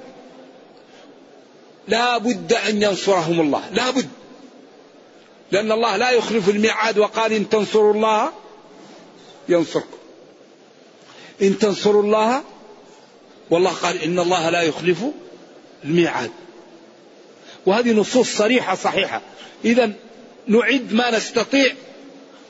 لا 1.87 2.17
بد 2.17 2.53
أن 2.53 2.81
ينصرهم 2.81 3.41
الله. 3.41 3.69
لا 3.73 3.89
بد. 3.91 4.09
لأن 5.51 5.71
الله 5.71 5.97
لا 5.97 6.11
يخلف 6.11 6.49
الميعاد 6.49 6.97
وقال 6.97 7.33
إن 7.33 7.49
تنصروا 7.49 7.93
الله 7.93 8.31
ينصركم. 9.49 9.97
إن 11.41 11.59
تنصروا 11.59 12.03
الله 12.03 12.43
والله 13.49 13.71
قال 13.71 14.01
إن 14.01 14.19
الله 14.19 14.49
لا 14.49 14.61
يخلف 14.61 14.97
الميعاد. 15.83 16.31
وهذه 17.65 17.91
نصوص 17.91 18.37
صريحة 18.37 18.75
صحيحة. 18.75 19.21
إذا 19.65 19.91
نعد 20.47 20.93
ما 20.93 21.17
نستطيع 21.17 21.73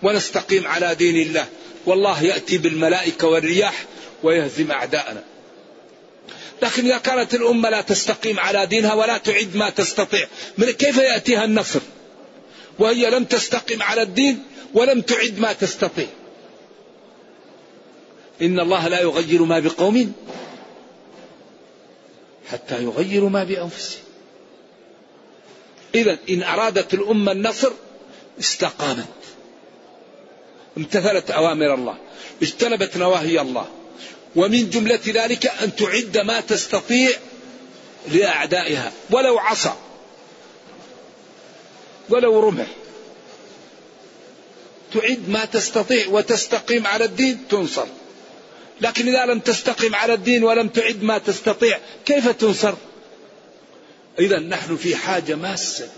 ونستقيم 0.04 0.68
على 0.68 0.96
دين 0.96 1.28
الله. 1.28 1.46
والله 1.86 2.24
يأتي 2.24 2.58
بالملائكة 2.58 3.28
والرياح 3.28 3.86
ويهزم 4.24 4.72
أعداءنا. 4.72 5.24
لكن 6.62 6.86
إذا 6.86 6.98
كانت 6.98 7.34
الأمة 7.34 7.70
لا 7.70 7.82
تستقيم 7.82 8.40
على 8.40 8.66
دينها 8.66 8.94
ولا 8.94 9.18
تعد 9.18 9.56
ما 9.56 9.70
تستطيع 9.70 10.28
من 10.58 10.72
كيف 10.72 10.98
يأتيها 10.98 11.46
النصر؟ 11.46 11.80
وهي 12.82 13.10
لم 13.10 13.24
تستقم 13.24 13.82
على 13.82 14.02
الدين 14.02 14.44
ولم 14.74 15.02
تعد 15.02 15.40
ما 15.40 15.54
تستطيع. 15.54 16.08
إن 18.42 18.60
الله 18.60 18.88
لا 18.88 19.02
يغير 19.02 19.44
ما 19.44 19.60
بقوم 19.60 20.14
حتى 22.52 22.84
يغيروا 22.84 23.30
ما 23.30 23.44
بأنفسهم. 23.44 24.04
إذا 25.96 26.18
إن 26.30 26.44
أرادت 26.44 26.94
الأمة 26.94 27.32
النصر 27.32 27.72
استقامت. 28.40 29.06
امتثلت 30.78 31.32
أوامر 31.32 31.74
الله 31.74 31.98
اجتنبت 32.42 32.98
نواهي 32.98 33.42
الله. 33.42 33.68
ومن 34.36 34.70
جملة 34.70 35.00
ذلك 35.08 35.46
أن 35.46 35.76
تعد 35.76 36.18
ما 36.18 36.40
تستطيع 36.40 37.10
لأعدائها 38.12 38.92
ولو 39.10 39.40
عصا 39.40 39.78
ولو 42.10 42.40
رمح. 42.40 42.68
تعد 44.94 45.30
ما 45.30 45.46
تستطيع 45.46 46.08
وتستقيم 46.08 46.88
على 46.88 47.06
الدين 47.06 47.48
تنصر. 47.50 47.86
لكن 48.82 49.08
إذا 49.08 49.26
لم 49.26 49.40
تستقم 49.40 49.96
على 49.96 50.14
الدين 50.14 50.44
ولم 50.44 50.68
تعد 50.68 51.04
ما 51.04 51.18
تستطيع 51.18 51.80
كيف 52.06 52.28
تنصر؟ 52.30 52.74
إذا 54.20 54.40
نحن 54.40 54.78
في 54.78 54.96
حاجة 54.96 55.36
ماسة 55.36 55.90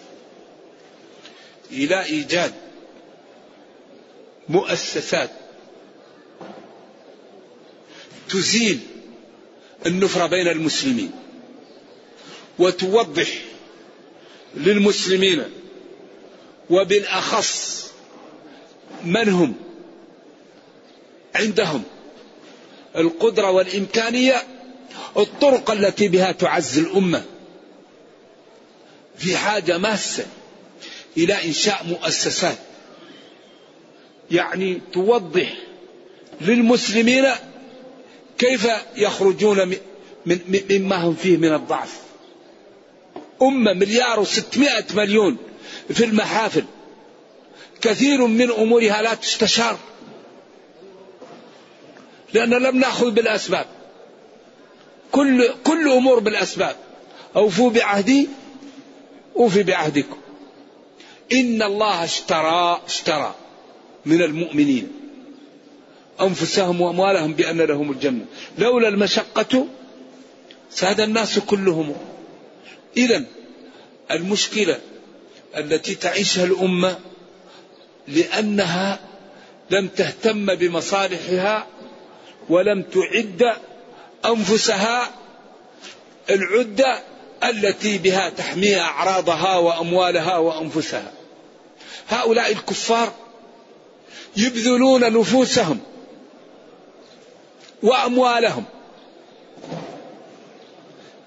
إلى 1.71 2.03
إيجاد 2.05 2.53
مؤسسات 4.49 5.29
تزيل 8.29 8.79
النفرة 9.85 10.27
بين 10.27 10.47
المسلمين 10.47 11.11
وتوضح 12.59 13.27
للمسلمين 14.55 15.43
وبالأخص 16.69 17.91
من 19.05 19.29
هم؟ 19.29 19.55
عندهم 21.35 21.83
القدرة 22.95 23.51
والإمكانية 23.51 24.43
الطرق 25.17 25.71
التي 25.71 26.07
بها 26.07 26.31
تعز 26.31 26.77
الأمة. 26.77 27.23
في 29.17 29.37
حاجة 29.37 29.77
ماسة 29.77 30.25
إلى 31.17 31.45
إنشاء 31.45 31.85
مؤسسات. 31.87 32.57
يعني 34.31 34.81
توضح 34.93 35.53
للمسلمين 36.41 37.25
كيف 38.37 38.67
يخرجون 38.95 39.67
من 40.25 40.39
مما 40.69 40.95
هم 40.95 41.15
فيه 41.15 41.37
من 41.37 41.53
الضعف. 41.53 41.97
أمة 43.41 43.73
مليار 43.73 44.19
وستمائة 44.19 44.85
مليون 44.95 45.37
في 45.89 46.03
المحافل. 46.05 46.63
كثير 47.81 48.27
من 48.27 48.51
أمورها 48.51 49.01
لا 49.01 49.13
تستشار. 49.13 49.79
لأن 52.33 52.49
لم 52.49 52.77
نأخذ 52.77 53.11
بالأسباب. 53.11 53.65
كل 55.11 55.53
كل 55.63 55.91
أمور 55.91 56.19
بالأسباب. 56.19 56.75
أوفوا 57.35 57.69
بعهدي 57.69 58.29
أوفي 59.35 59.63
بعهدكم. 59.63 60.17
إن 61.31 61.61
الله 61.61 62.03
اشترى 62.03 62.81
اشترى 62.85 63.35
من 64.05 64.21
المؤمنين 64.21 64.91
أنفسهم 66.21 66.81
وأموالهم 66.81 67.33
بأن 67.33 67.61
لهم 67.61 67.91
الجنة. 67.91 68.25
لولا 68.57 68.87
المشقة 68.87 69.67
ساد 70.69 71.01
الناس 71.01 71.39
كلهم. 71.39 71.95
إذا 72.97 73.23
المشكلة 74.11 74.79
التي 75.57 75.95
تعيشها 75.95 76.45
الأمة 76.45 76.99
لأنها 78.07 78.99
لم 79.69 79.87
تهتم 79.87 80.55
بمصالحها 80.55 81.67
ولم 82.49 82.81
تعد 82.81 83.55
أنفسها 84.25 85.11
العدة 86.29 86.99
التي 87.43 87.97
بها 87.97 88.29
تحمي 88.29 88.79
أعراضها 88.79 89.57
وأموالها 89.57 90.37
وأنفسها. 90.37 91.11
هؤلاء 92.09 92.51
الكفار 92.51 93.13
يبذلون 94.37 95.19
نفوسهم 95.19 95.79
وأموالهم 97.83 98.63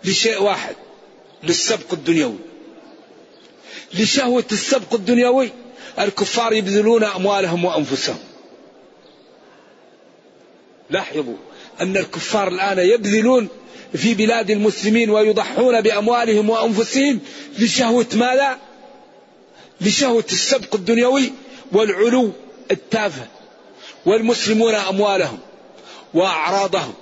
لشيء 0.05 0.43
واحد 0.43 0.77
للسبق 1.43 1.93
الدنيوي. 1.93 2.39
لشهوة 3.95 4.45
السبق 4.53 4.95
الدنيوي 4.95 5.51
الكفار 5.99 6.53
يبذلون 6.53 7.05
أموالهم 7.05 7.65
وأنفسهم 7.65 8.19
لاحظوا 10.91 11.37
أن 11.81 11.97
الكفار 11.97 12.49
الآن 12.49 12.79
يبذلون 12.79 13.49
في 13.97 14.15
بلاد 14.15 14.51
المسلمين 14.51 15.11
ويضحون 15.11 15.81
بأموالهم 15.81 16.51
وأنفسهم 16.51 17.21
لشهوة 17.59 18.07
ماذا؟ 18.15 18.59
لشهوة 19.81 20.25
السبق 20.33 20.75
الدنيوي 20.75 21.33
والعلو 21.73 22.31
التافه 22.71 23.27
والمسلمون 24.07 24.75
أموالهم 24.75 25.39
وأعراضهم 26.15 26.95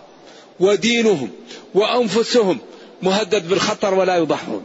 ودينهم 0.60 1.30
وأنفسهم 1.74 2.58
مهدد 3.02 3.48
بالخطر 3.48 3.94
ولا 3.94 4.16
يضحون 4.16 4.64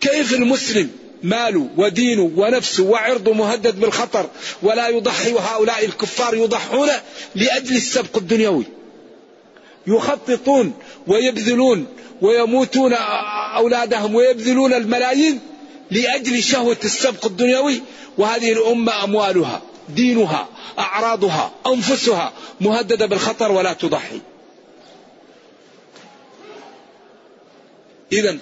كيف 0.00 0.34
المسلم 0.34 0.90
ماله 1.22 1.68
ودينه 1.76 2.30
ونفسه 2.36 2.84
وعرضه 2.84 3.32
مهدد 3.32 3.80
بالخطر 3.80 4.30
ولا 4.62 4.88
يضحي 4.88 5.32
وهؤلاء 5.32 5.84
الكفار 5.84 6.34
يضحون 6.34 6.88
لأجل 7.34 7.76
السبق 7.76 8.16
الدنيوي؟ 8.16 8.64
يخططون 9.86 10.72
ويبذلون 11.06 11.86
ويموتون 12.22 12.92
أولادهم 13.56 14.14
ويبذلون 14.14 14.72
الملايين 14.72 15.40
لأجل 15.90 16.42
شهوة 16.42 16.76
السبق 16.84 17.26
الدنيوي 17.26 17.82
وهذه 18.18 18.52
الأمة 18.52 19.04
أموالها 19.04 19.62
دينها 19.88 20.48
أعراضها 20.78 21.52
أنفسها 21.66 22.32
مهددة 22.60 23.06
بالخطر 23.06 23.52
ولا 23.52 23.72
تضحي. 23.72 24.20
إذا 28.12 28.38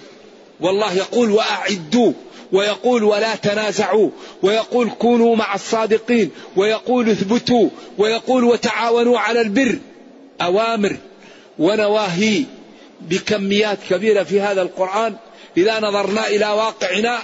والله 0.60 0.96
يقول 0.96 1.30
وأعدوا 1.30 2.12
ويقول 2.52 3.04
ولا 3.04 3.34
تنازعوا 3.34 4.10
ويقول 4.42 4.90
كونوا 4.90 5.36
مع 5.36 5.54
الصادقين 5.54 6.30
ويقول 6.56 7.10
اثبتوا 7.10 7.68
ويقول 7.98 8.44
وتعاونوا 8.44 9.18
على 9.18 9.40
البر. 9.40 9.78
أوامر 10.40 10.96
ونواهي 11.58 12.44
بكميات 13.00 13.78
كبيرة 13.90 14.22
في 14.22 14.40
هذا 14.40 14.62
القرآن. 14.62 15.14
إذا 15.56 15.80
نظرنا 15.80 16.26
إلى 16.26 16.46
واقعنا 16.46 17.18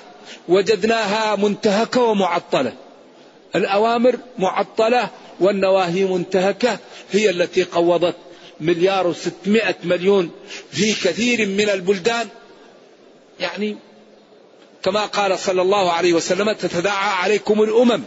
وجدناها 0.49 1.37
منتهكة 1.37 2.03
ومعطلة. 2.03 2.73
الأوامر 3.55 4.19
معطلة 4.39 5.09
والنواهي 5.41 6.05
منتهكة 6.05 6.79
هي 7.13 7.31
التي 7.31 7.65
قوضت 7.65 8.17
مليار 8.61 9.07
وستمائة 9.07 9.75
مليون 9.85 10.31
في 10.71 10.93
كثير 10.93 11.47
من 11.47 11.69
البلدان. 11.71 12.29
يعني 13.41 13.77
كما 14.83 15.07
قال 15.07 15.39
صلى 15.39 15.63
الله 15.63 15.93
عليه 15.93 16.13
وسلم 16.13 16.53
تتداعى 16.53 17.13
عليكم 17.13 17.63
الأمم. 17.63 18.03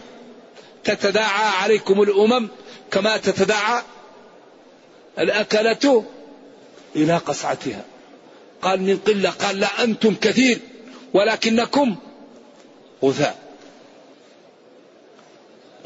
تتداعى 0.84 1.48
عليكم 1.48 2.02
الأمم 2.02 2.48
كما 2.90 3.16
تتداعى 3.16 3.82
الأكلة 5.18 6.04
إلى 6.96 7.16
قصعتها. 7.16 7.84
قال 8.62 8.82
من 8.82 8.96
قلة 8.96 9.30
قال 9.30 9.60
لا 9.60 9.84
أنتم 9.84 10.14
كثير 10.14 10.58
ولكنكم 11.14 11.96
غثاء. 13.04 13.38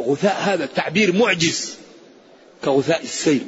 غثاء 0.00 0.36
هذا 0.40 0.66
تعبير 0.66 1.12
معجز 1.12 1.76
كغثاء 2.64 3.02
السيل. 3.02 3.46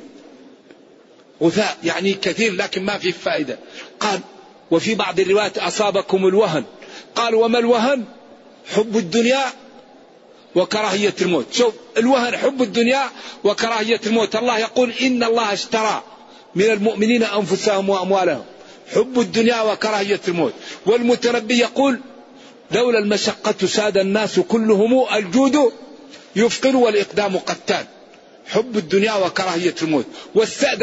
غثاء 1.43 1.79
يعني 1.85 2.15
كثير 2.15 2.53
لكن 2.53 2.83
ما 2.83 2.99
في 2.99 3.13
فائدة. 3.13 3.59
قال 4.01 4.21
وفي 4.71 4.95
بعض 4.95 5.21
الروايات 5.21 5.59
أصابكم 5.59 6.27
الوهن. 6.27 6.65
قال 7.15 7.35
وما 7.35 7.59
الوهن؟ 7.59 8.05
حب 8.75 8.97
الدنيا 8.97 9.45
وكراهية 10.55 11.15
الموت. 11.23 11.47
شوف 11.53 11.75
الوهن 11.97 12.37
حب 12.37 12.63
الدنيا 12.63 13.03
وكراهية 13.45 14.01
الموت. 14.07 14.37
الله 14.37 14.59
يقول 14.59 14.93
إن 15.01 15.25
الله 15.25 15.53
اشترى 15.53 16.03
من 16.55 16.65
المؤمنين 16.65 17.23
أنفسهم 17.23 17.89
وأموالهم. 17.89 18.45
حب 18.95 19.21
الدنيا 19.21 19.63
وكراهية 19.63 20.21
الموت. 20.29 20.53
والمتنبي 20.87 21.59
يقول 21.59 22.01
لولا 22.71 22.99
المشقة 22.99 23.67
ساد 23.67 23.97
الناس 23.99 24.41
كلهم 24.41 25.15
الجود 25.15 25.73
يفقر 26.37 26.77
والإقدام 26.77 27.39
قتال. 27.39 27.85
حب 28.47 28.77
الدنيا 28.77 29.15
وكراهية 29.15 29.75
الموت. 29.83 30.07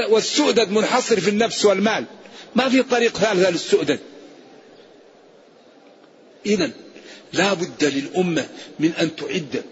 والسؤدد 0.09 0.71
منحصر 0.71 1.19
في 1.19 1.29
النفس 1.29 1.65
والمال. 1.65 2.05
ما 2.55 2.69
في 2.69 2.83
طريق 2.83 3.17
ثالث 3.17 3.47
للسؤدد 3.49 3.99
إذا 6.45 6.71
لا 7.33 7.53
بد 7.53 7.83
للأمة 7.83 8.47
من 8.79 8.91
أن 8.91 9.15
تعد. 9.15 9.63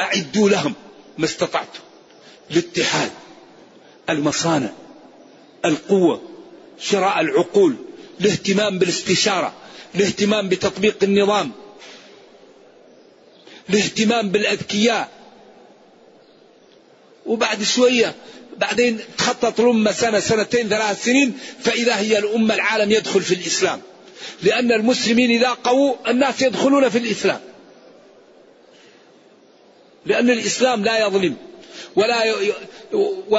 أعدوا 0.00 0.50
لهم 0.50 0.74
ما 1.18 1.24
استطعتم. 1.24 1.80
الاتحاد 2.50 3.10
المصانع 4.10 4.70
القوة 5.64 6.22
شراء 6.80 7.20
العقول 7.20 7.76
الاهتمام 8.20 8.78
بالاستشارة 8.78 9.52
الاهتمام 9.94 10.48
بتطبيق 10.48 10.96
النظام 11.02 11.52
الاهتمام 13.70 14.28
بالأذكياء. 14.30 15.08
وبعد 17.26 17.62
شوية 17.62 18.14
بعدين 18.58 18.98
تخطط 19.18 19.60
الأمة 19.60 19.92
سنة 19.92 20.20
سنتين 20.20 20.68
ثلاث 20.68 21.04
سنين 21.04 21.38
فإذا 21.60 21.96
هي 21.96 22.18
الأمة 22.18 22.54
العالم 22.54 22.90
يدخل 22.90 23.22
في 23.22 23.34
الإسلام. 23.34 23.80
لأن 24.42 24.72
المسلمين 24.72 25.30
إذا 25.30 25.48
قووا 25.48 25.94
الناس 26.08 26.42
يدخلون 26.42 26.88
في 26.88 26.98
الإسلام. 26.98 27.40
لأن 30.06 30.30
الإسلام 30.30 30.84
لا 30.84 31.06
يظلم 31.06 31.36
ولا 31.96 32.24
ي... 32.24 32.52
و... 32.92 33.38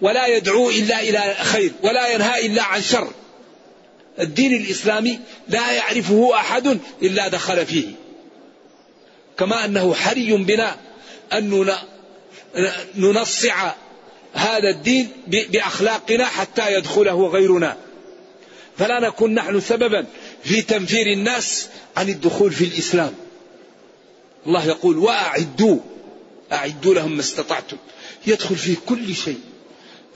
ولا 0.00 0.26
يدعو 0.26 0.70
إلا 0.70 1.00
إلى 1.00 1.34
خير 1.40 1.72
ولا 1.82 2.08
ينهى 2.08 2.46
إلا 2.46 2.62
عن 2.62 2.82
شر. 2.82 3.10
الدين 4.20 4.52
الإسلامي 4.52 5.18
لا 5.48 5.72
يعرفه 5.72 6.34
أحد 6.34 6.78
إلا 7.02 7.28
دخل 7.28 7.66
فيه. 7.66 7.86
كما 9.38 9.64
أنه 9.64 9.94
حري 9.94 10.36
بنا 10.36 10.76
أن 11.32 11.66
ننصع 12.94 13.72
هذا 14.36 14.70
الدين 14.70 15.08
بأخلاقنا 15.26 16.24
حتى 16.24 16.74
يدخله 16.74 17.26
غيرنا. 17.26 17.76
فلا 18.78 19.00
نكون 19.00 19.34
نحن 19.34 19.60
سببا 19.60 20.06
في 20.44 20.62
تنفير 20.62 21.06
الناس 21.06 21.68
عن 21.96 22.08
الدخول 22.08 22.52
في 22.52 22.64
الإسلام. 22.64 23.14
الله 24.46 24.66
يقول 24.66 24.98
وأعدوا. 24.98 25.78
أعدوا 26.52 26.94
لهم 26.94 27.12
ما 27.12 27.20
استطعتم. 27.20 27.76
يدخل 28.26 28.56
فيه 28.56 28.76
كل 28.86 29.14
شيء. 29.14 29.40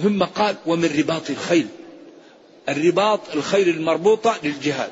ثم 0.03 0.23
قال 0.23 0.57
ومن 0.67 0.99
رباط 0.99 1.31
الخيل. 1.31 1.67
الرباط 2.69 3.21
الخيل 3.35 3.69
المربوطة 3.69 4.37
للجهاد. 4.43 4.91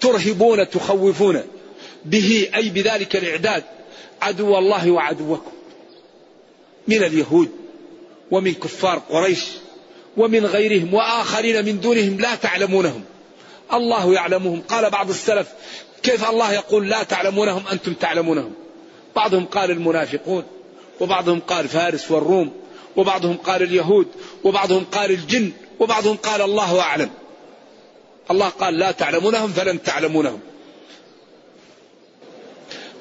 ترهبون 0.00 0.70
تخوفون. 0.70 1.42
به 2.04 2.48
أي 2.54 2.68
بذلك 2.68 3.16
الإعداد 3.16 3.64
عدو 4.22 4.58
الله 4.58 4.90
وعدوكم. 4.90 5.52
من 6.88 7.04
اليهود. 7.04 7.65
ومن 8.30 8.54
كفار 8.54 8.98
قريش 8.98 9.44
ومن 10.16 10.46
غيرهم 10.46 10.94
وآخرين 10.94 11.64
من 11.64 11.80
دونهم 11.80 12.20
لا 12.20 12.34
تعلمونهم. 12.34 13.04
الله 13.72 14.14
يعلمهم. 14.14 14.62
قال 14.68 14.90
بعض 14.90 15.08
السلف 15.08 15.48
كيف 16.02 16.30
الله 16.30 16.52
يقول 16.52 16.88
لا 16.88 17.02
تعلمونهم 17.02 17.62
أنتم 17.72 17.92
تعلمونهم؟ 17.92 18.52
بعضهم 19.16 19.46
قال 19.46 19.70
المنافقون 19.70 20.44
وبعضهم 21.00 21.40
قال 21.40 21.68
فارس 21.68 22.10
والروم 22.10 22.52
وبعضهم 22.96 23.36
قال 23.36 23.62
اليهود 23.62 24.06
وبعضهم 24.44 24.84
قال 24.84 25.10
الجن 25.10 25.52
وبعضهم 25.80 26.16
قال 26.16 26.40
الله 26.40 26.80
أعلم. 26.80 27.10
الله 28.30 28.48
قال 28.48 28.78
لا 28.78 28.90
تعلمونهم 28.90 29.52
فلن 29.52 29.82
تعلمونهم. 29.82 30.40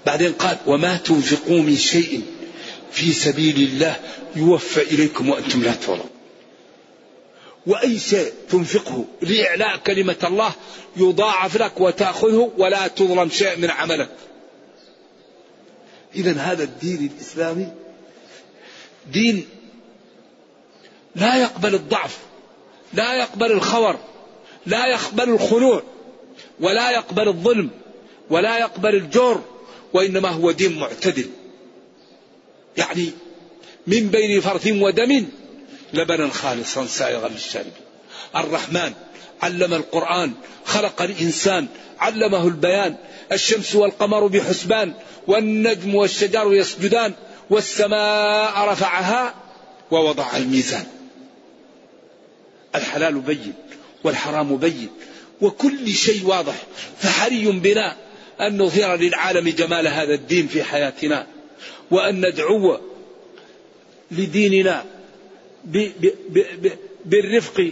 بعدين 0.06 0.34
قال 0.34 0.58
وما 0.68 0.98
تنفقوا 0.98 1.62
من 1.62 1.76
شيء 1.76 2.22
في 2.96 3.14
سبيل 3.14 3.56
الله 3.56 3.96
يوفى 4.36 4.82
إليكم 4.82 5.30
وأنتم 5.30 5.64
لا 5.64 5.72
تظلمون 5.72 6.10
وأي 7.68 8.00
شيء 8.00 8.34
تنفقه 8.50 9.06
لإعلاء 9.22 9.78
كلمة 9.78 10.16
الله 10.24 10.52
يضاعف 10.98 11.58
لك 11.58 11.82
وتأخذه 11.82 12.52
ولا 12.58 12.88
تظلم 12.88 13.30
شيء 13.30 13.58
من 13.58 13.70
عملك. 13.70 14.10
إذا 16.16 16.32
هذا 16.32 16.64
الدين 16.64 17.12
الإسلامي 17.14 17.68
دين 19.12 19.48
لا 21.16 21.42
يقبل 21.42 21.76
الضعف 21.76 22.18
لا 22.94 23.16
يقبل 23.16 23.52
الخور 23.52 24.00
لا 24.66 24.88
يقبل 24.88 25.30
الخنوع 25.30 25.84
ولا 26.60 26.92
يقبل 26.92 27.28
الظلم 27.28 27.70
ولا 28.30 28.58
يقبل 28.58 28.96
الجور 28.96 29.44
وإنما 29.94 30.30
هو 30.30 30.52
دين 30.52 30.80
معتدل. 30.80 31.30
يعني 32.78 33.12
من 33.88 34.10
بين 34.10 34.42
فرث 34.42 34.68
ودم 34.68 35.26
لبنا 35.94 36.30
خالصا 36.30 36.86
سائغا 36.86 37.28
للشاربين. 37.30 37.86
الرحمن 38.36 38.94
علم 39.42 39.74
القرآن 39.74 40.34
خلق 40.66 41.02
الإنسان 41.02 41.68
علمه 42.00 42.48
البيان 42.48 42.96
الشمس 43.32 43.76
والقمر 43.76 44.28
بحسبان 44.28 44.94
والنجم 45.28 45.96
والشجر 45.96 46.54
يسجدان 46.54 47.14
والسماء 47.50 48.70
رفعها 48.70 49.36
ووضع 49.92 50.38
الميزان. 50.38 50.86
الحلال 52.76 53.20
بين 53.20 53.54
والحرام 54.04 54.58
بين 54.58 54.90
وكل 55.42 55.94
شيء 55.94 56.26
واضح. 56.26 56.56
فحري 57.00 57.46
بنا 57.46 57.96
أن 58.42 58.58
نظهر 58.58 58.96
للعالم 58.96 59.50
جمال 59.50 59.88
هذا 59.88 60.14
الدين 60.14 60.48
في 60.48 60.64
حياتنا. 60.64 61.28
وأن 61.92 62.26
ندعو 62.28 62.80
لديننا 64.12 64.86
بالرفق 67.06 67.72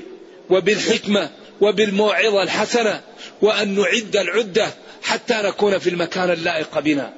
وبالحكمة 0.49 1.29
وبالموعظة 1.61 2.43
الحسنة 2.43 3.01
وأن 3.41 3.79
نعد 3.79 4.17
العدة 4.17 4.67
حتى 5.03 5.33
نكون 5.33 5.77
في 5.77 5.89
المكان 5.89 6.31
اللائق 6.31 6.79
بنا. 6.79 7.13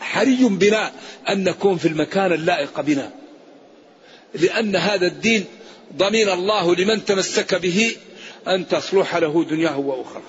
حري 0.00 0.38
بنا 0.44 0.92
أن 1.28 1.44
نكون 1.44 1.76
في 1.76 1.88
المكان 1.88 2.32
اللائق 2.32 2.80
بنا. 2.80 3.10
لأن 4.34 4.76
هذا 4.76 5.06
الدين 5.06 5.44
ضمن 5.96 6.28
الله 6.28 6.74
لمن 6.74 7.04
تمسك 7.04 7.54
به 7.54 7.96
أن 8.48 8.68
تصلح 8.68 9.16
له 9.16 9.44
دنياه 9.44 9.78
وأخرى 9.78 10.22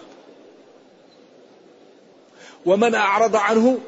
ومن 2.65 2.95
أعرض 2.95 3.35
عنه 3.35 3.79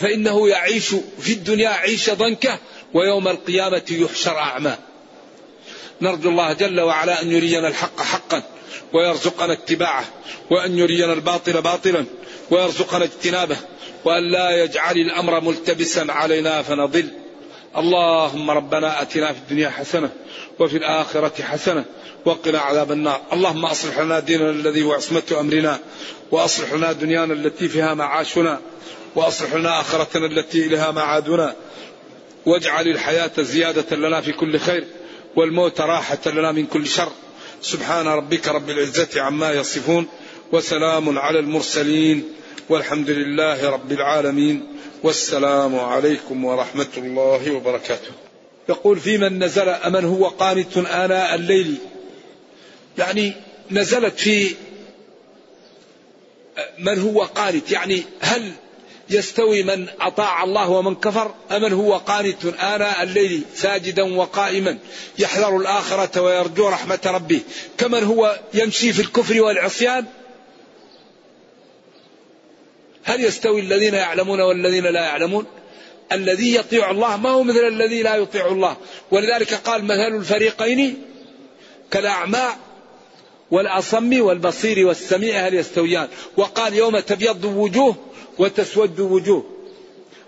فإنه 0.00 0.48
يعيش 0.48 0.94
في 1.20 1.32
الدنيا 1.32 1.68
عيش 1.68 2.10
ضنكة 2.10 2.58
ويوم 2.94 3.28
القيامة 3.28 3.82
يحشر 3.90 4.38
أعمى. 4.38 4.76
نرجو 6.00 6.30
الله 6.30 6.52
جل 6.52 6.80
وعلا 6.80 7.22
أن 7.22 7.32
يرينا 7.32 7.68
الحق 7.68 8.02
حقا 8.02 8.42
ويرزقنا 8.92 9.52
اتباعه 9.52 10.04
وأن 10.50 10.78
يرينا 10.78 11.12
الباطل 11.12 11.62
باطلا 11.62 12.04
ويرزقنا 12.50 13.04
اجتنابه 13.04 13.56
وأن 14.04 14.32
لا 14.32 14.64
يجعل 14.64 14.96
الأمر 14.96 15.40
ملتبسا 15.40 16.06
علينا 16.08 16.62
فنضل. 16.62 17.08
اللهم 17.76 18.50
ربنا 18.50 19.02
أتنا 19.02 19.32
في 19.32 19.38
الدنيا 19.38 19.70
حسنة 19.70 20.10
وفي 20.58 20.76
الآخرة 20.76 21.42
حسنة 21.42 21.84
وقنا 22.24 22.58
عذاب 22.58 22.92
النار. 22.92 23.20
اللهم 23.32 23.64
أصلح 23.64 23.98
لنا 23.98 24.20
ديننا 24.20 24.50
الذي 24.50 24.82
هو 24.82 24.92
عصمة 24.92 25.22
أمرنا 25.40 25.78
وأصلح 26.30 26.72
لنا 26.72 26.92
دنيانا 26.92 27.34
التي 27.34 27.68
فيها 27.68 27.94
معاشنا 27.94 28.60
وأصلح 29.18 29.54
لنا 29.54 29.80
آخرتنا 29.80 30.26
التي 30.26 30.66
إليها 30.66 30.90
معادنا. 30.90 31.56
واجعل 32.46 32.88
الحياة 32.88 33.30
زيادة 33.38 33.96
لنا 33.96 34.20
في 34.20 34.32
كل 34.32 34.58
خير 34.58 34.84
والموت 35.36 35.80
راحة 35.80 36.18
لنا 36.26 36.52
من 36.52 36.66
كل 36.66 36.86
شر. 36.86 37.12
سبحان 37.62 38.06
ربك 38.06 38.48
رب 38.48 38.70
العزة 38.70 39.20
عما 39.20 39.52
يصفون 39.52 40.06
وسلام 40.52 41.18
على 41.18 41.38
المرسلين 41.38 42.24
والحمد 42.68 43.10
لله 43.10 43.70
رب 43.70 43.92
العالمين. 43.92 44.66
والسلام 45.02 45.78
عليكم 45.78 46.44
ورحمة 46.44 46.88
الله 46.96 47.50
وبركاته. 47.52 48.10
يقول 48.68 49.00
في 49.00 49.18
من 49.18 49.44
نزل 49.44 49.68
أمن 49.68 50.04
هو 50.04 50.28
قانت 50.28 50.76
آناء 50.76 51.34
الليل. 51.34 51.74
يعني 52.98 53.32
نزلت 53.70 54.20
في 54.20 54.54
من 56.78 57.00
هو 57.00 57.22
قانت؟ 57.22 57.70
يعني 57.70 58.02
هل 58.20 58.52
يستوي 59.10 59.62
من 59.62 59.86
أطاع 60.00 60.44
الله 60.44 60.68
ومن 60.68 60.94
كفر 60.94 61.34
أمن 61.50 61.72
هو 61.72 61.96
قانت 61.96 62.44
آناء 62.44 63.02
الليل 63.02 63.42
ساجدا 63.54 64.16
وقائما 64.16 64.78
يحذر 65.18 65.56
الآخرة 65.56 66.20
ويرجو 66.20 66.68
رحمة 66.68 67.00
ربه. 67.06 67.40
كمن 67.78 68.04
هو 68.04 68.38
يمشي 68.54 68.92
في 68.92 69.02
الكفر 69.02 69.42
والعصيان؟ 69.42 70.04
هل 73.04 73.24
يستوي 73.24 73.60
الذين 73.60 73.94
يعلمون 73.94 74.40
والذين 74.40 74.84
لا 74.84 75.00
يعلمون؟ 75.00 75.46
الذي 76.12 76.54
يطيع 76.54 76.90
الله 76.90 77.16
ما 77.16 77.30
هو 77.30 77.42
مثل 77.42 77.68
الذي 77.68 78.02
لا 78.02 78.16
يطيع 78.16 78.46
الله. 78.46 78.76
ولذلك 79.10 79.54
قال 79.54 79.84
مثل 79.84 80.16
الفريقين 80.16 81.02
كالأعمى 81.90 82.48
والأصم 83.50 84.20
والبصير 84.20 84.86
والسميع 84.86 85.46
هل 85.46 85.54
يستويان؟ 85.54 86.08
وقال 86.36 86.74
يوم 86.74 86.98
تبيض 86.98 87.44
وجوه 87.44 88.07
وتسود 88.38 89.00
وجوه 89.00 89.44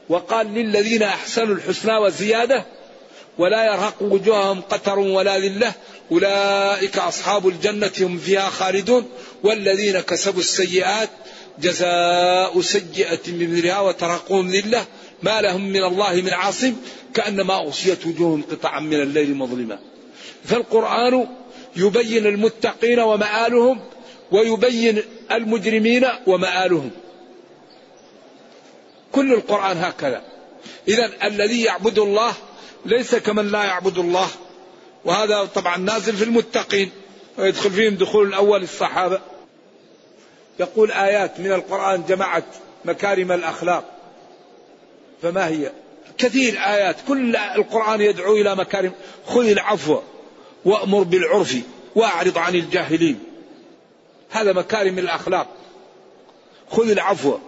وقال 0.09 0.55
للذين 0.55 1.03
أحسنوا 1.03 1.55
الحسنى 1.55 1.97
وزيادة 1.97 2.67
ولا 3.39 3.65
يرهق 3.65 3.95
وجوههم 4.01 4.61
قتر 4.61 4.99
ولا 4.99 5.39
ذلة 5.39 5.73
أولئك 6.13 6.99
أصحاب 6.99 7.49
الجنة 7.49 7.93
هم 8.01 8.19
فيها 8.19 8.51
خالدون 8.51 9.09
والذين 9.43 10.01
كسبوا 10.01 10.41
السيئات 10.41 11.09
جزاء 11.59 12.61
سيئة 12.61 13.21
بمثلها 13.27 13.81
وترهقهم 13.81 14.51
ذلة 14.51 14.85
ما 15.23 15.41
لهم 15.41 15.69
من 15.69 15.85
الله 15.85 16.15
من 16.15 16.33
عاصم 16.33 16.77
كأنما 17.15 17.55
أغشيت 17.55 18.07
وجوههم 18.07 18.43
قطعا 18.51 18.81
من 18.81 19.03
الليل 19.03 19.35
مظلما. 19.35 19.79
فالقرآن 20.45 21.27
يبين 21.77 22.27
المتقين 22.27 23.01
ومآلهم 23.01 23.81
ويبين 24.33 25.03
المجرمين 25.33 26.07
ومآلهم. 26.27 26.91
كل 29.13 29.35
القرآن 29.35 29.79
هكذا. 29.79 30.23
إذا 30.89 31.11
الذي 31.25 31.63
يعبد 31.63 31.99
الله 31.99 32.33
ليس 32.87 33.15
كمن 33.15 33.51
لا 33.51 33.65
يعبد 33.65 33.99
الله. 33.99 34.29
وهذا 35.05 35.45
طبعا 35.45 35.77
نازل 35.77 36.17
في 36.17 36.25
المتقين. 36.25 36.91
ويدخل 37.39 37.71
فيهم 37.71 37.95
دخول 37.95 38.29
الأول 38.29 38.63
الصحابة. 38.63 39.21
يقول 40.61 40.91
آيات 40.93 41.41
من 41.41 41.53
القرآن 41.53 42.05
جمعت 42.09 42.45
مكارم 42.85 43.33
الأخلاق. 43.33 43.85
فما 45.23 45.49
هي؟ 45.49 45.73
كثير 46.19 46.59
آيات. 46.59 46.97
كل 47.09 47.37
القرآن 47.37 48.01
يدعو 48.01 48.37
إلى 48.37 48.57
مكارم. 48.57 48.93
خذ 49.27 49.49
العفو 49.49 49.99
وأمر 50.65 51.03
بالعرف 51.03 51.57
وأعرض 51.95 52.39
عن 52.39 52.55
الجاهلين. 52.55 53.25
هذا 54.31 54.53
مكارم 54.53 54.99
الأخلاق. 54.99 55.47
خذ 56.71 56.91
العفو 56.91 57.39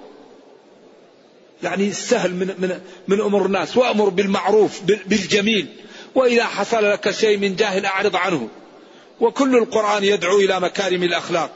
يعني 1.63 1.89
السهل 1.89 2.31
من 2.31 2.47
من 2.59 2.81
من 3.09 3.21
أمور 3.21 3.47
الناس. 3.47 3.77
وأمر 3.77 4.09
بالمعروف 4.09 4.83
بالجميل. 4.83 5.67
وإذا 6.15 6.45
حصل 6.45 6.91
لك 6.93 7.11
شيء 7.11 7.39
من 7.39 7.57
جاهل 7.57 7.87
أعرض 7.87 8.17
عنه. 8.17 8.49
وكل 9.21 9.57
القرآن 9.57 10.05
يدعو 10.05 10.39
إلى 10.39 10.61
مكارم 10.61 11.03
الأخلاق. 11.03 11.51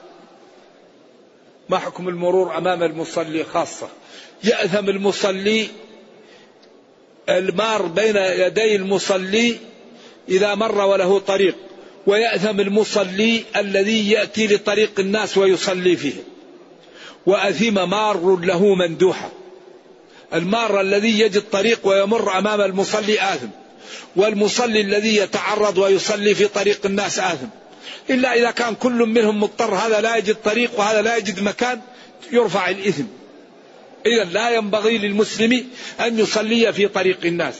ما 1.68 1.78
حكم 1.78 2.08
المرور 2.08 2.58
أمام 2.58 2.82
المصلي 2.82 3.44
خاصة؟ 3.44 3.88
ياثم 4.44 4.88
المصلي 4.88 5.68
المار 7.28 7.82
بين 7.82 8.16
يدي 8.16 8.76
المصلي 8.76 9.56
إذا 10.28 10.54
مر 10.54 10.78
وله 10.78 11.18
طريق. 11.18 11.56
وياثم 12.06 12.60
المصلي 12.60 13.44
الذي 13.56 14.10
يأتي 14.10 14.46
لطريق 14.46 15.00
الناس 15.00 15.38
ويصلي 15.38 15.96
فيه. 15.96 16.14
واثم 17.26 17.90
مار 17.90 18.36
له 18.36 18.74
مندوحة. 18.74 19.30
المار 20.34 20.80
الذي 20.80 21.20
يجد 21.20 21.42
طريق 21.52 21.80
ويمر 21.84 22.38
أمام 22.38 22.60
المصلي 22.60 23.20
آثم 23.20 23.48
والمصلي 24.16 24.80
الذي 24.80 25.16
يتعرض 25.16 25.78
ويصلي 25.78 26.34
في 26.34 26.46
طريق 26.46 26.86
الناس 26.86 27.18
آثم. 27.18 27.46
إلا 28.10 28.34
إذا 28.34 28.50
كان 28.50 28.74
كل 28.74 28.92
منهم 28.92 29.40
مضطر 29.40 29.74
هذا 29.74 30.00
لا 30.00 30.16
يجد 30.16 30.34
طريق 30.34 30.80
وهذا 30.80 31.02
لا 31.02 31.16
يجد 31.16 31.42
مكان 31.42 31.80
يرفع 32.32 32.70
الإثم. 32.70 33.04
إذا 34.06 34.24
لا 34.24 34.50
ينبغي 34.50 34.98
للمسلم 34.98 35.66
أن 36.00 36.18
يصلي 36.18 36.72
في 36.72 36.88
طريق 36.88 37.18
الناس 37.24 37.54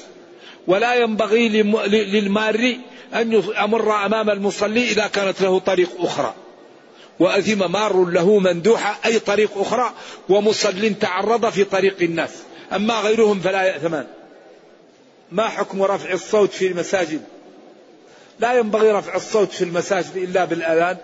ولا 0.66 0.94
ينبغي 0.94 1.48
للمار 1.88 2.76
أن 3.14 3.32
يمر 3.32 4.06
أمام 4.06 4.30
المصلي 4.30 4.90
إذا 4.90 5.06
كانت 5.06 5.40
له 5.40 5.58
طريق 5.58 5.90
أخرى. 5.98 6.34
وأثم 7.18 7.72
مار 7.72 8.04
له 8.04 8.38
مندوحة 8.38 8.98
أي 9.04 9.18
طريق 9.18 9.50
أخرى 9.56 9.94
ومصل 10.28 10.94
تعرض 11.00 11.50
في 11.50 11.64
طريق 11.64 11.96
الناس. 12.02 12.30
أما 12.72 13.00
غيرهم 13.00 13.40
فلا 13.40 13.62
يأثمان 13.62 14.06
ما 15.32 15.48
حكم 15.48 15.82
رفع 15.82 16.12
الصوت 16.12 16.52
في 16.52 16.66
المساجد؟ 16.66 17.22
لا 18.40 18.58
ينبغي 18.58 18.90
رفع 18.90 19.14
الصوت 19.14 19.52
في 19.52 19.64
المساجد 19.64 20.16
إلا 20.16 20.44
بالأذان 20.44 20.96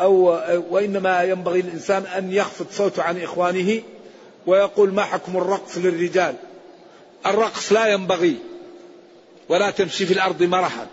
أو 0.00 0.40
وإنما 0.70 1.22
ينبغي 1.22 1.60
الإنسان 1.60 2.06
أن 2.06 2.32
يخفض 2.32 2.66
صوته 2.72 3.02
عن 3.02 3.22
إخوانه 3.22 3.82
ويقول 4.46 4.94
ما 4.94 5.04
حكم 5.04 5.36
الرقص 5.36 5.78
للرجال؟ 5.78 6.34
الرقص 7.26 7.72
لا 7.72 7.86
ينبغي 7.86 8.36
ولا 9.48 9.70
تمشي 9.70 10.06
في 10.06 10.14
الأرض 10.14 10.42
مرحا. 10.42 10.86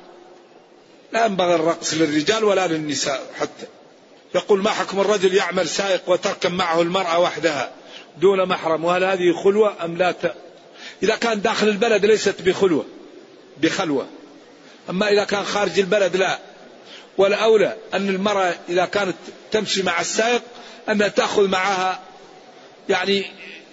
لا 1.14 1.26
ينبغي 1.26 1.56
الرقص 1.56 1.94
للرجال 1.94 2.44
ولا 2.44 2.68
للنساء 2.68 3.22
حتى. 3.40 3.66
يقول 4.36 4.62
ما 4.62 4.70
حكم 4.70 5.00
الرجل 5.00 5.34
يعمل 5.34 5.68
سائق 5.70 6.02
وتركب 6.08 6.52
معه 6.52 6.82
المرأة 6.82 7.20
وحدها؟ 7.20 7.72
دون 8.20 8.46
محرم 8.46 8.86
وهل 8.86 9.04
هذه 9.04 9.34
خلوة 9.44 9.86
أم 9.86 9.98
لا 9.98 10.12
ت... 10.12 10.34
إذا 11.04 11.16
كان 11.16 11.42
داخل 11.42 11.68
البلد 11.68 12.06
ليست 12.06 12.42
بخلوة 12.42 12.86
بخلوة. 13.58 14.08
أما 14.90 15.12
إذا 15.12 15.24
كان 15.24 15.44
خارج 15.44 15.80
البلد 15.80 16.16
لا. 16.16 16.40
والأولى 17.18 17.76
أن 17.94 18.10
المرأة 18.10 18.56
إذا 18.70 18.86
كانت 18.86 19.16
تمشي 19.52 19.84
مع 19.84 20.02
السائق 20.02 20.42
أنها 20.90 21.08
تأخذ 21.08 21.48
معها 21.48 22.00
يعني 22.90 23.26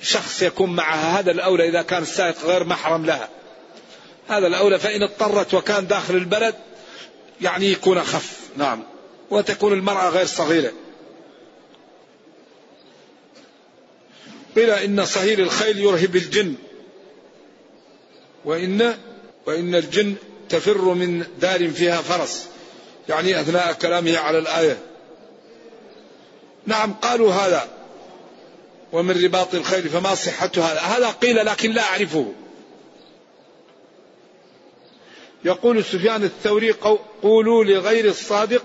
شخص 0.03 0.43
يكون 0.43 0.77
معها. 0.77 1.21
هذا 1.21 1.31
الأولى 1.31 1.69
إذا 1.69 1.83
كان 1.83 2.03
السائق 2.03 2.45
غير 2.45 2.65
محرم 2.65 3.07
لها. 3.07 3.29
هذا 4.29 4.47
الأولى 4.47 4.79
فإن 4.79 5.03
اضطرت 5.03 5.55
وكان 5.55 5.87
داخل 5.87 6.15
البلد 6.15 6.55
يعني 7.41 7.73
يكون 7.73 7.99
أخف. 7.99 8.39
نعم. 8.57 8.83
وتكون 9.31 9.73
المرأة 9.73 10.09
غير 10.09 10.27
صغيرة. 10.27 10.73
قيل 14.57 14.71
إن 14.71 15.05
صهيل 15.05 15.41
الخيل 15.41 15.79
يرهب 15.79 16.17
الجن. 16.17 16.55
وإن 18.45 18.95
وإن 19.47 19.75
الجن 19.75 20.15
تفر 20.49 20.95
من 20.95 21.27
دار 21.41 21.71
فيها 21.71 22.03
فرس. 22.03 22.49
يعني 23.09 23.41
أثناء 23.41 23.73
كلامه 23.73 24.19
على 24.19 24.39
الآية. 24.39 24.79
نعم 26.67 26.93
قالوا 26.93 27.33
هذا. 27.33 27.69
ومن 28.93 29.25
رباط 29.25 29.55
الخيل 29.55 29.89
فما 29.89 30.15
صحة 30.15 30.51
هذا 30.57 30.81
هذا 30.81 31.11
قيل 31.11 31.47
لكن 31.47 31.71
لا 31.71 31.83
أعرفه. 31.83 32.33
يقول 35.45 35.85
سفيان 35.85 36.25
الثوري 36.25 36.71
قولوا 37.23 37.65
لغير 37.65 38.05
الصادق 38.05 38.63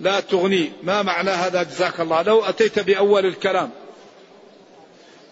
لا 0.00 0.20
تغني. 0.20 0.72
ما 0.82 1.02
معنى 1.02 1.30
هذا؟ 1.30 1.62
جزاك 1.62 2.00
الله. 2.00 2.22
لو 2.22 2.44
أتيت 2.44 2.78
بأول 2.78 3.26
الكلام. 3.26 3.70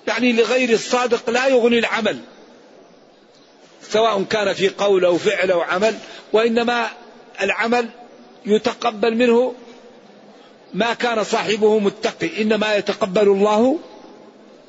يعني 0.09 0.33
لغير 0.33 0.71
الصادق 0.71 1.31
لا 1.31 1.47
يغني 1.47 1.79
العمل. 1.79 2.19
سواء 3.91 4.23
كان 4.23 4.53
في 4.53 4.69
قول 4.69 5.05
أو 5.05 5.19
فعل 5.19 5.51
أو 5.51 5.61
عمل 5.61 5.95
وإنما 6.33 6.91
العمل 7.43 7.89
يتقبل 8.47 9.15
منه 9.17 9.55
ما 10.75 10.95
كان 10.95 11.25
صاحبه 11.25 11.79
متقي 11.79 12.43
إنما 12.43 12.75
يتقبل 12.77 13.29
الله 13.29 13.79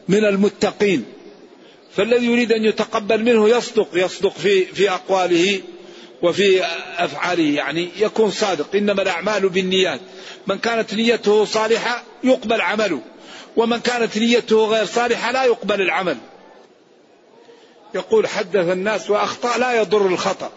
من 0.07 0.26
المتقين. 0.26 1.05
فالذي 1.91 2.26
يريد 2.26 2.51
أن 2.51 2.66
يتقبل 2.66 3.24
منه 3.24 3.49
يصدق 3.49 3.88
يصدق 3.93 4.38
في 4.38 4.66
في 4.66 4.89
أقواله 4.89 5.61
وفي 6.22 6.66
أفعاله 6.97 7.55
يعني 7.55 7.89
يكون 7.97 8.32
صادق. 8.32 8.76
إنما 8.76 9.01
الأعمال 9.01 9.49
بالنيات. 9.49 9.99
من 10.47 10.57
كانت 10.57 10.93
نيته 10.93 11.45
صالحة 11.45 12.03
يقبل 12.24 12.61
عمله. 12.61 13.01
ومن 13.60 13.80
كانت 13.80 14.18
نيته 14.18 14.66
غير 14.66 14.86
صالحة 14.86 15.32
لا 15.32 15.43
يقبل 15.43 15.82
العمل. 15.82 16.18
يقول 17.95 18.28
حدث 18.28 18.70
الناس 18.70 19.10
وأخطأ 19.10 19.57
لا 19.57 19.74
يضر 19.74 20.05
الخطأ. 20.05 20.51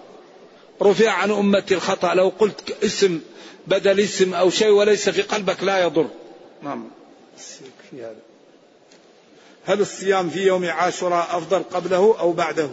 رفع 0.82 1.11
عن 1.11 1.30
أمتي 1.30 1.74
الخطأ. 1.74 2.14
لو 2.14 2.32
قلت 2.38 2.84
اسم 2.84 3.20
بدل 3.66 4.00
اسم 4.00 4.34
أو 4.34 4.50
شيء 4.50 4.70
وليس 4.70 5.09
في 5.09 5.22
قلبك 5.22 5.64
لا 5.64 5.82
يضر. 5.82 6.09
نعم. 6.62 6.90
في 7.90 8.03
هذا. 8.03 8.16
هل 9.64 9.80
الصيام 9.80 10.30
في 10.30 10.40
يوم 10.40 10.64
عاشوراء 10.64 11.36
أفضل 11.38 11.62
قبله 11.62 12.16
أو 12.18 12.32
بعده؟ 12.32 12.70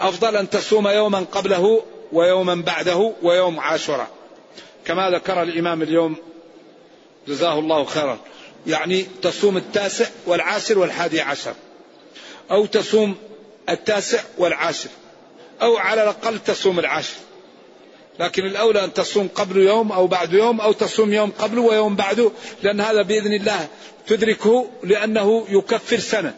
أفضل 0.00 0.36
أن 0.36 0.50
تصوم 0.50 0.88
يوما 0.88 1.26
قبله 1.32 1.82
ويوما 2.12 2.54
بعده 2.54 3.12
ويوم 3.22 3.60
عاشوراء. 3.60 4.10
كما 4.84 5.10
ذكر 5.10 5.42
الإمام 5.42 5.82
اليوم. 5.82 6.16
جزاه 7.28 7.58
الله 7.58 7.84
خيرا. 7.84 8.18
يعني 8.66 9.06
تصوم 9.22 9.56
التاسع 9.56 10.06
والعاشر 10.26 10.78
والحادي 10.78 11.20
عشر 11.20 11.54
أو 12.50 12.66
تصوم 12.66 13.14
التاسع 13.68 14.22
والعاشر 14.38 14.90
أو 15.62 15.76
على 15.76 16.02
الأقل 16.02 16.38
تصوم 16.38 16.78
العاشر. 16.78 17.16
لكن 18.20 18.46
الأولى 18.46 18.84
أن 18.84 18.92
تصوم 18.92 19.28
قبل 19.34 19.56
يوم 19.56 19.92
أو 19.92 20.06
بعد 20.06 20.32
يوم 20.32 20.60
أو 20.60 20.72
تصوم 20.72 21.12
يوم 21.12 21.30
قبله 21.30 21.62
ويوم 21.62 21.96
بعده 21.96 22.30
لأن 22.62 22.80
هذا 22.80 23.02
بإذن 23.02 23.32
الله 23.32 23.68
تدركه 24.06 24.70
لأنه 24.84 25.46
يكفر 25.48 25.98
سنة 25.98 26.34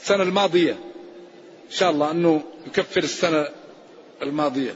السنة 0.00 0.22
الماضية. 0.22 0.72
إن 0.72 1.70
شاء 1.70 1.90
الله 1.90 2.10
أنه 2.10 2.42
يكفر 2.66 3.02
السنة 3.02 3.48
الماضية. 4.22 4.74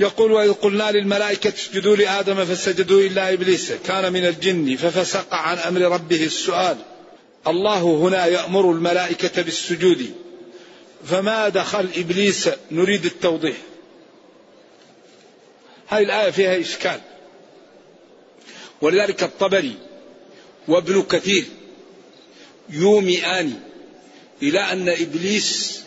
يقول 0.00 0.32
وإذ 0.32 0.52
قلنا 0.52 0.90
للملائكة 0.90 1.52
اسجدوا 1.54 1.96
لآدم 1.96 2.44
فسجدوا 2.44 3.00
إلا 3.00 3.32
إبليس 3.32 3.72
كان 3.72 4.12
من 4.12 4.26
الجن 4.26 4.76
ففسق 4.76 5.34
عن 5.34 5.58
أمر 5.58 5.80
ربه 5.80 6.24
السؤال. 6.24 6.76
الله 7.46 7.82
هنا 7.82 8.26
يأمر 8.26 8.72
الملائكة 8.72 9.42
بالسجود. 9.42 10.14
فما 11.04 11.48
دخل 11.48 11.88
إبليس 11.96 12.48
نريد 12.70 13.04
التوضيح. 13.04 13.56
هذه 15.88 16.02
الآية 16.02 16.30
فيها 16.30 16.60
إشكال. 16.60 17.00
ولذلك 18.80 19.22
الطبري 19.22 19.74
وابن 20.68 21.02
كثير 21.02 21.44
يومئان 22.68 23.52
إلى 24.42 24.60
أن 24.60 24.88
إبليس 24.88 25.80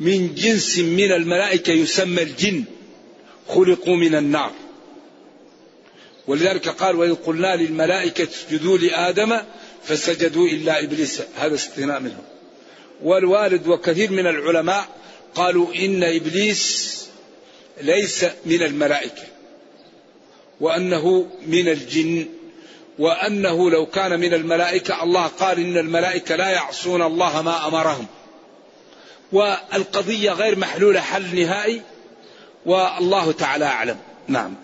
من 0.00 0.34
جنس 0.34 0.78
من 0.78 1.12
الملائكة 1.12 1.72
يسمى 1.72 2.22
الجن. 2.22 2.64
خلقوا 3.48 3.96
من 3.96 4.14
النار. 4.14 4.52
ولذلك 6.26 6.68
قال 6.68 6.96
وإذ 6.96 7.14
قلنا 7.14 7.56
للملائكة 7.56 8.24
اسجدوا 8.24 8.78
لآدم 8.78 9.38
فسجدوا 9.84 10.48
إلا 10.48 10.82
إبليس. 10.84 11.22
هذا 11.36 11.54
استثناء 11.54 12.00
منهم. 12.00 12.24
والوالد 13.02 13.66
وكثير 13.66 14.10
من 14.10 14.26
العلماء 14.26 14.88
قالوا 15.34 15.74
إن 15.74 16.04
إبليس 16.04 16.92
ليس 17.80 18.24
من 18.46 18.62
الملائكة 18.62 19.22
وأنه 20.60 21.30
من 21.46 21.68
الجن 21.68 22.26
وأنه 22.98 23.70
لو 23.70 23.86
كان 23.86 24.20
من 24.20 24.34
الملائكة 24.34 25.02
الله 25.02 25.26
قال 25.26 25.58
إن 25.58 25.78
الملائكة 25.78 26.36
لا 26.36 26.48
يعصون 26.48 27.02
الله 27.02 27.42
ما 27.42 27.68
أمرهم. 27.68 28.06
والقضية 29.32 30.30
غير 30.30 30.58
محلولة 30.58 31.00
حل 31.00 31.36
نهائي. 31.36 31.82
والله 32.66 33.32
تعالى 33.32 33.64
أعلم. 33.64 33.96
نعم. 34.28 34.54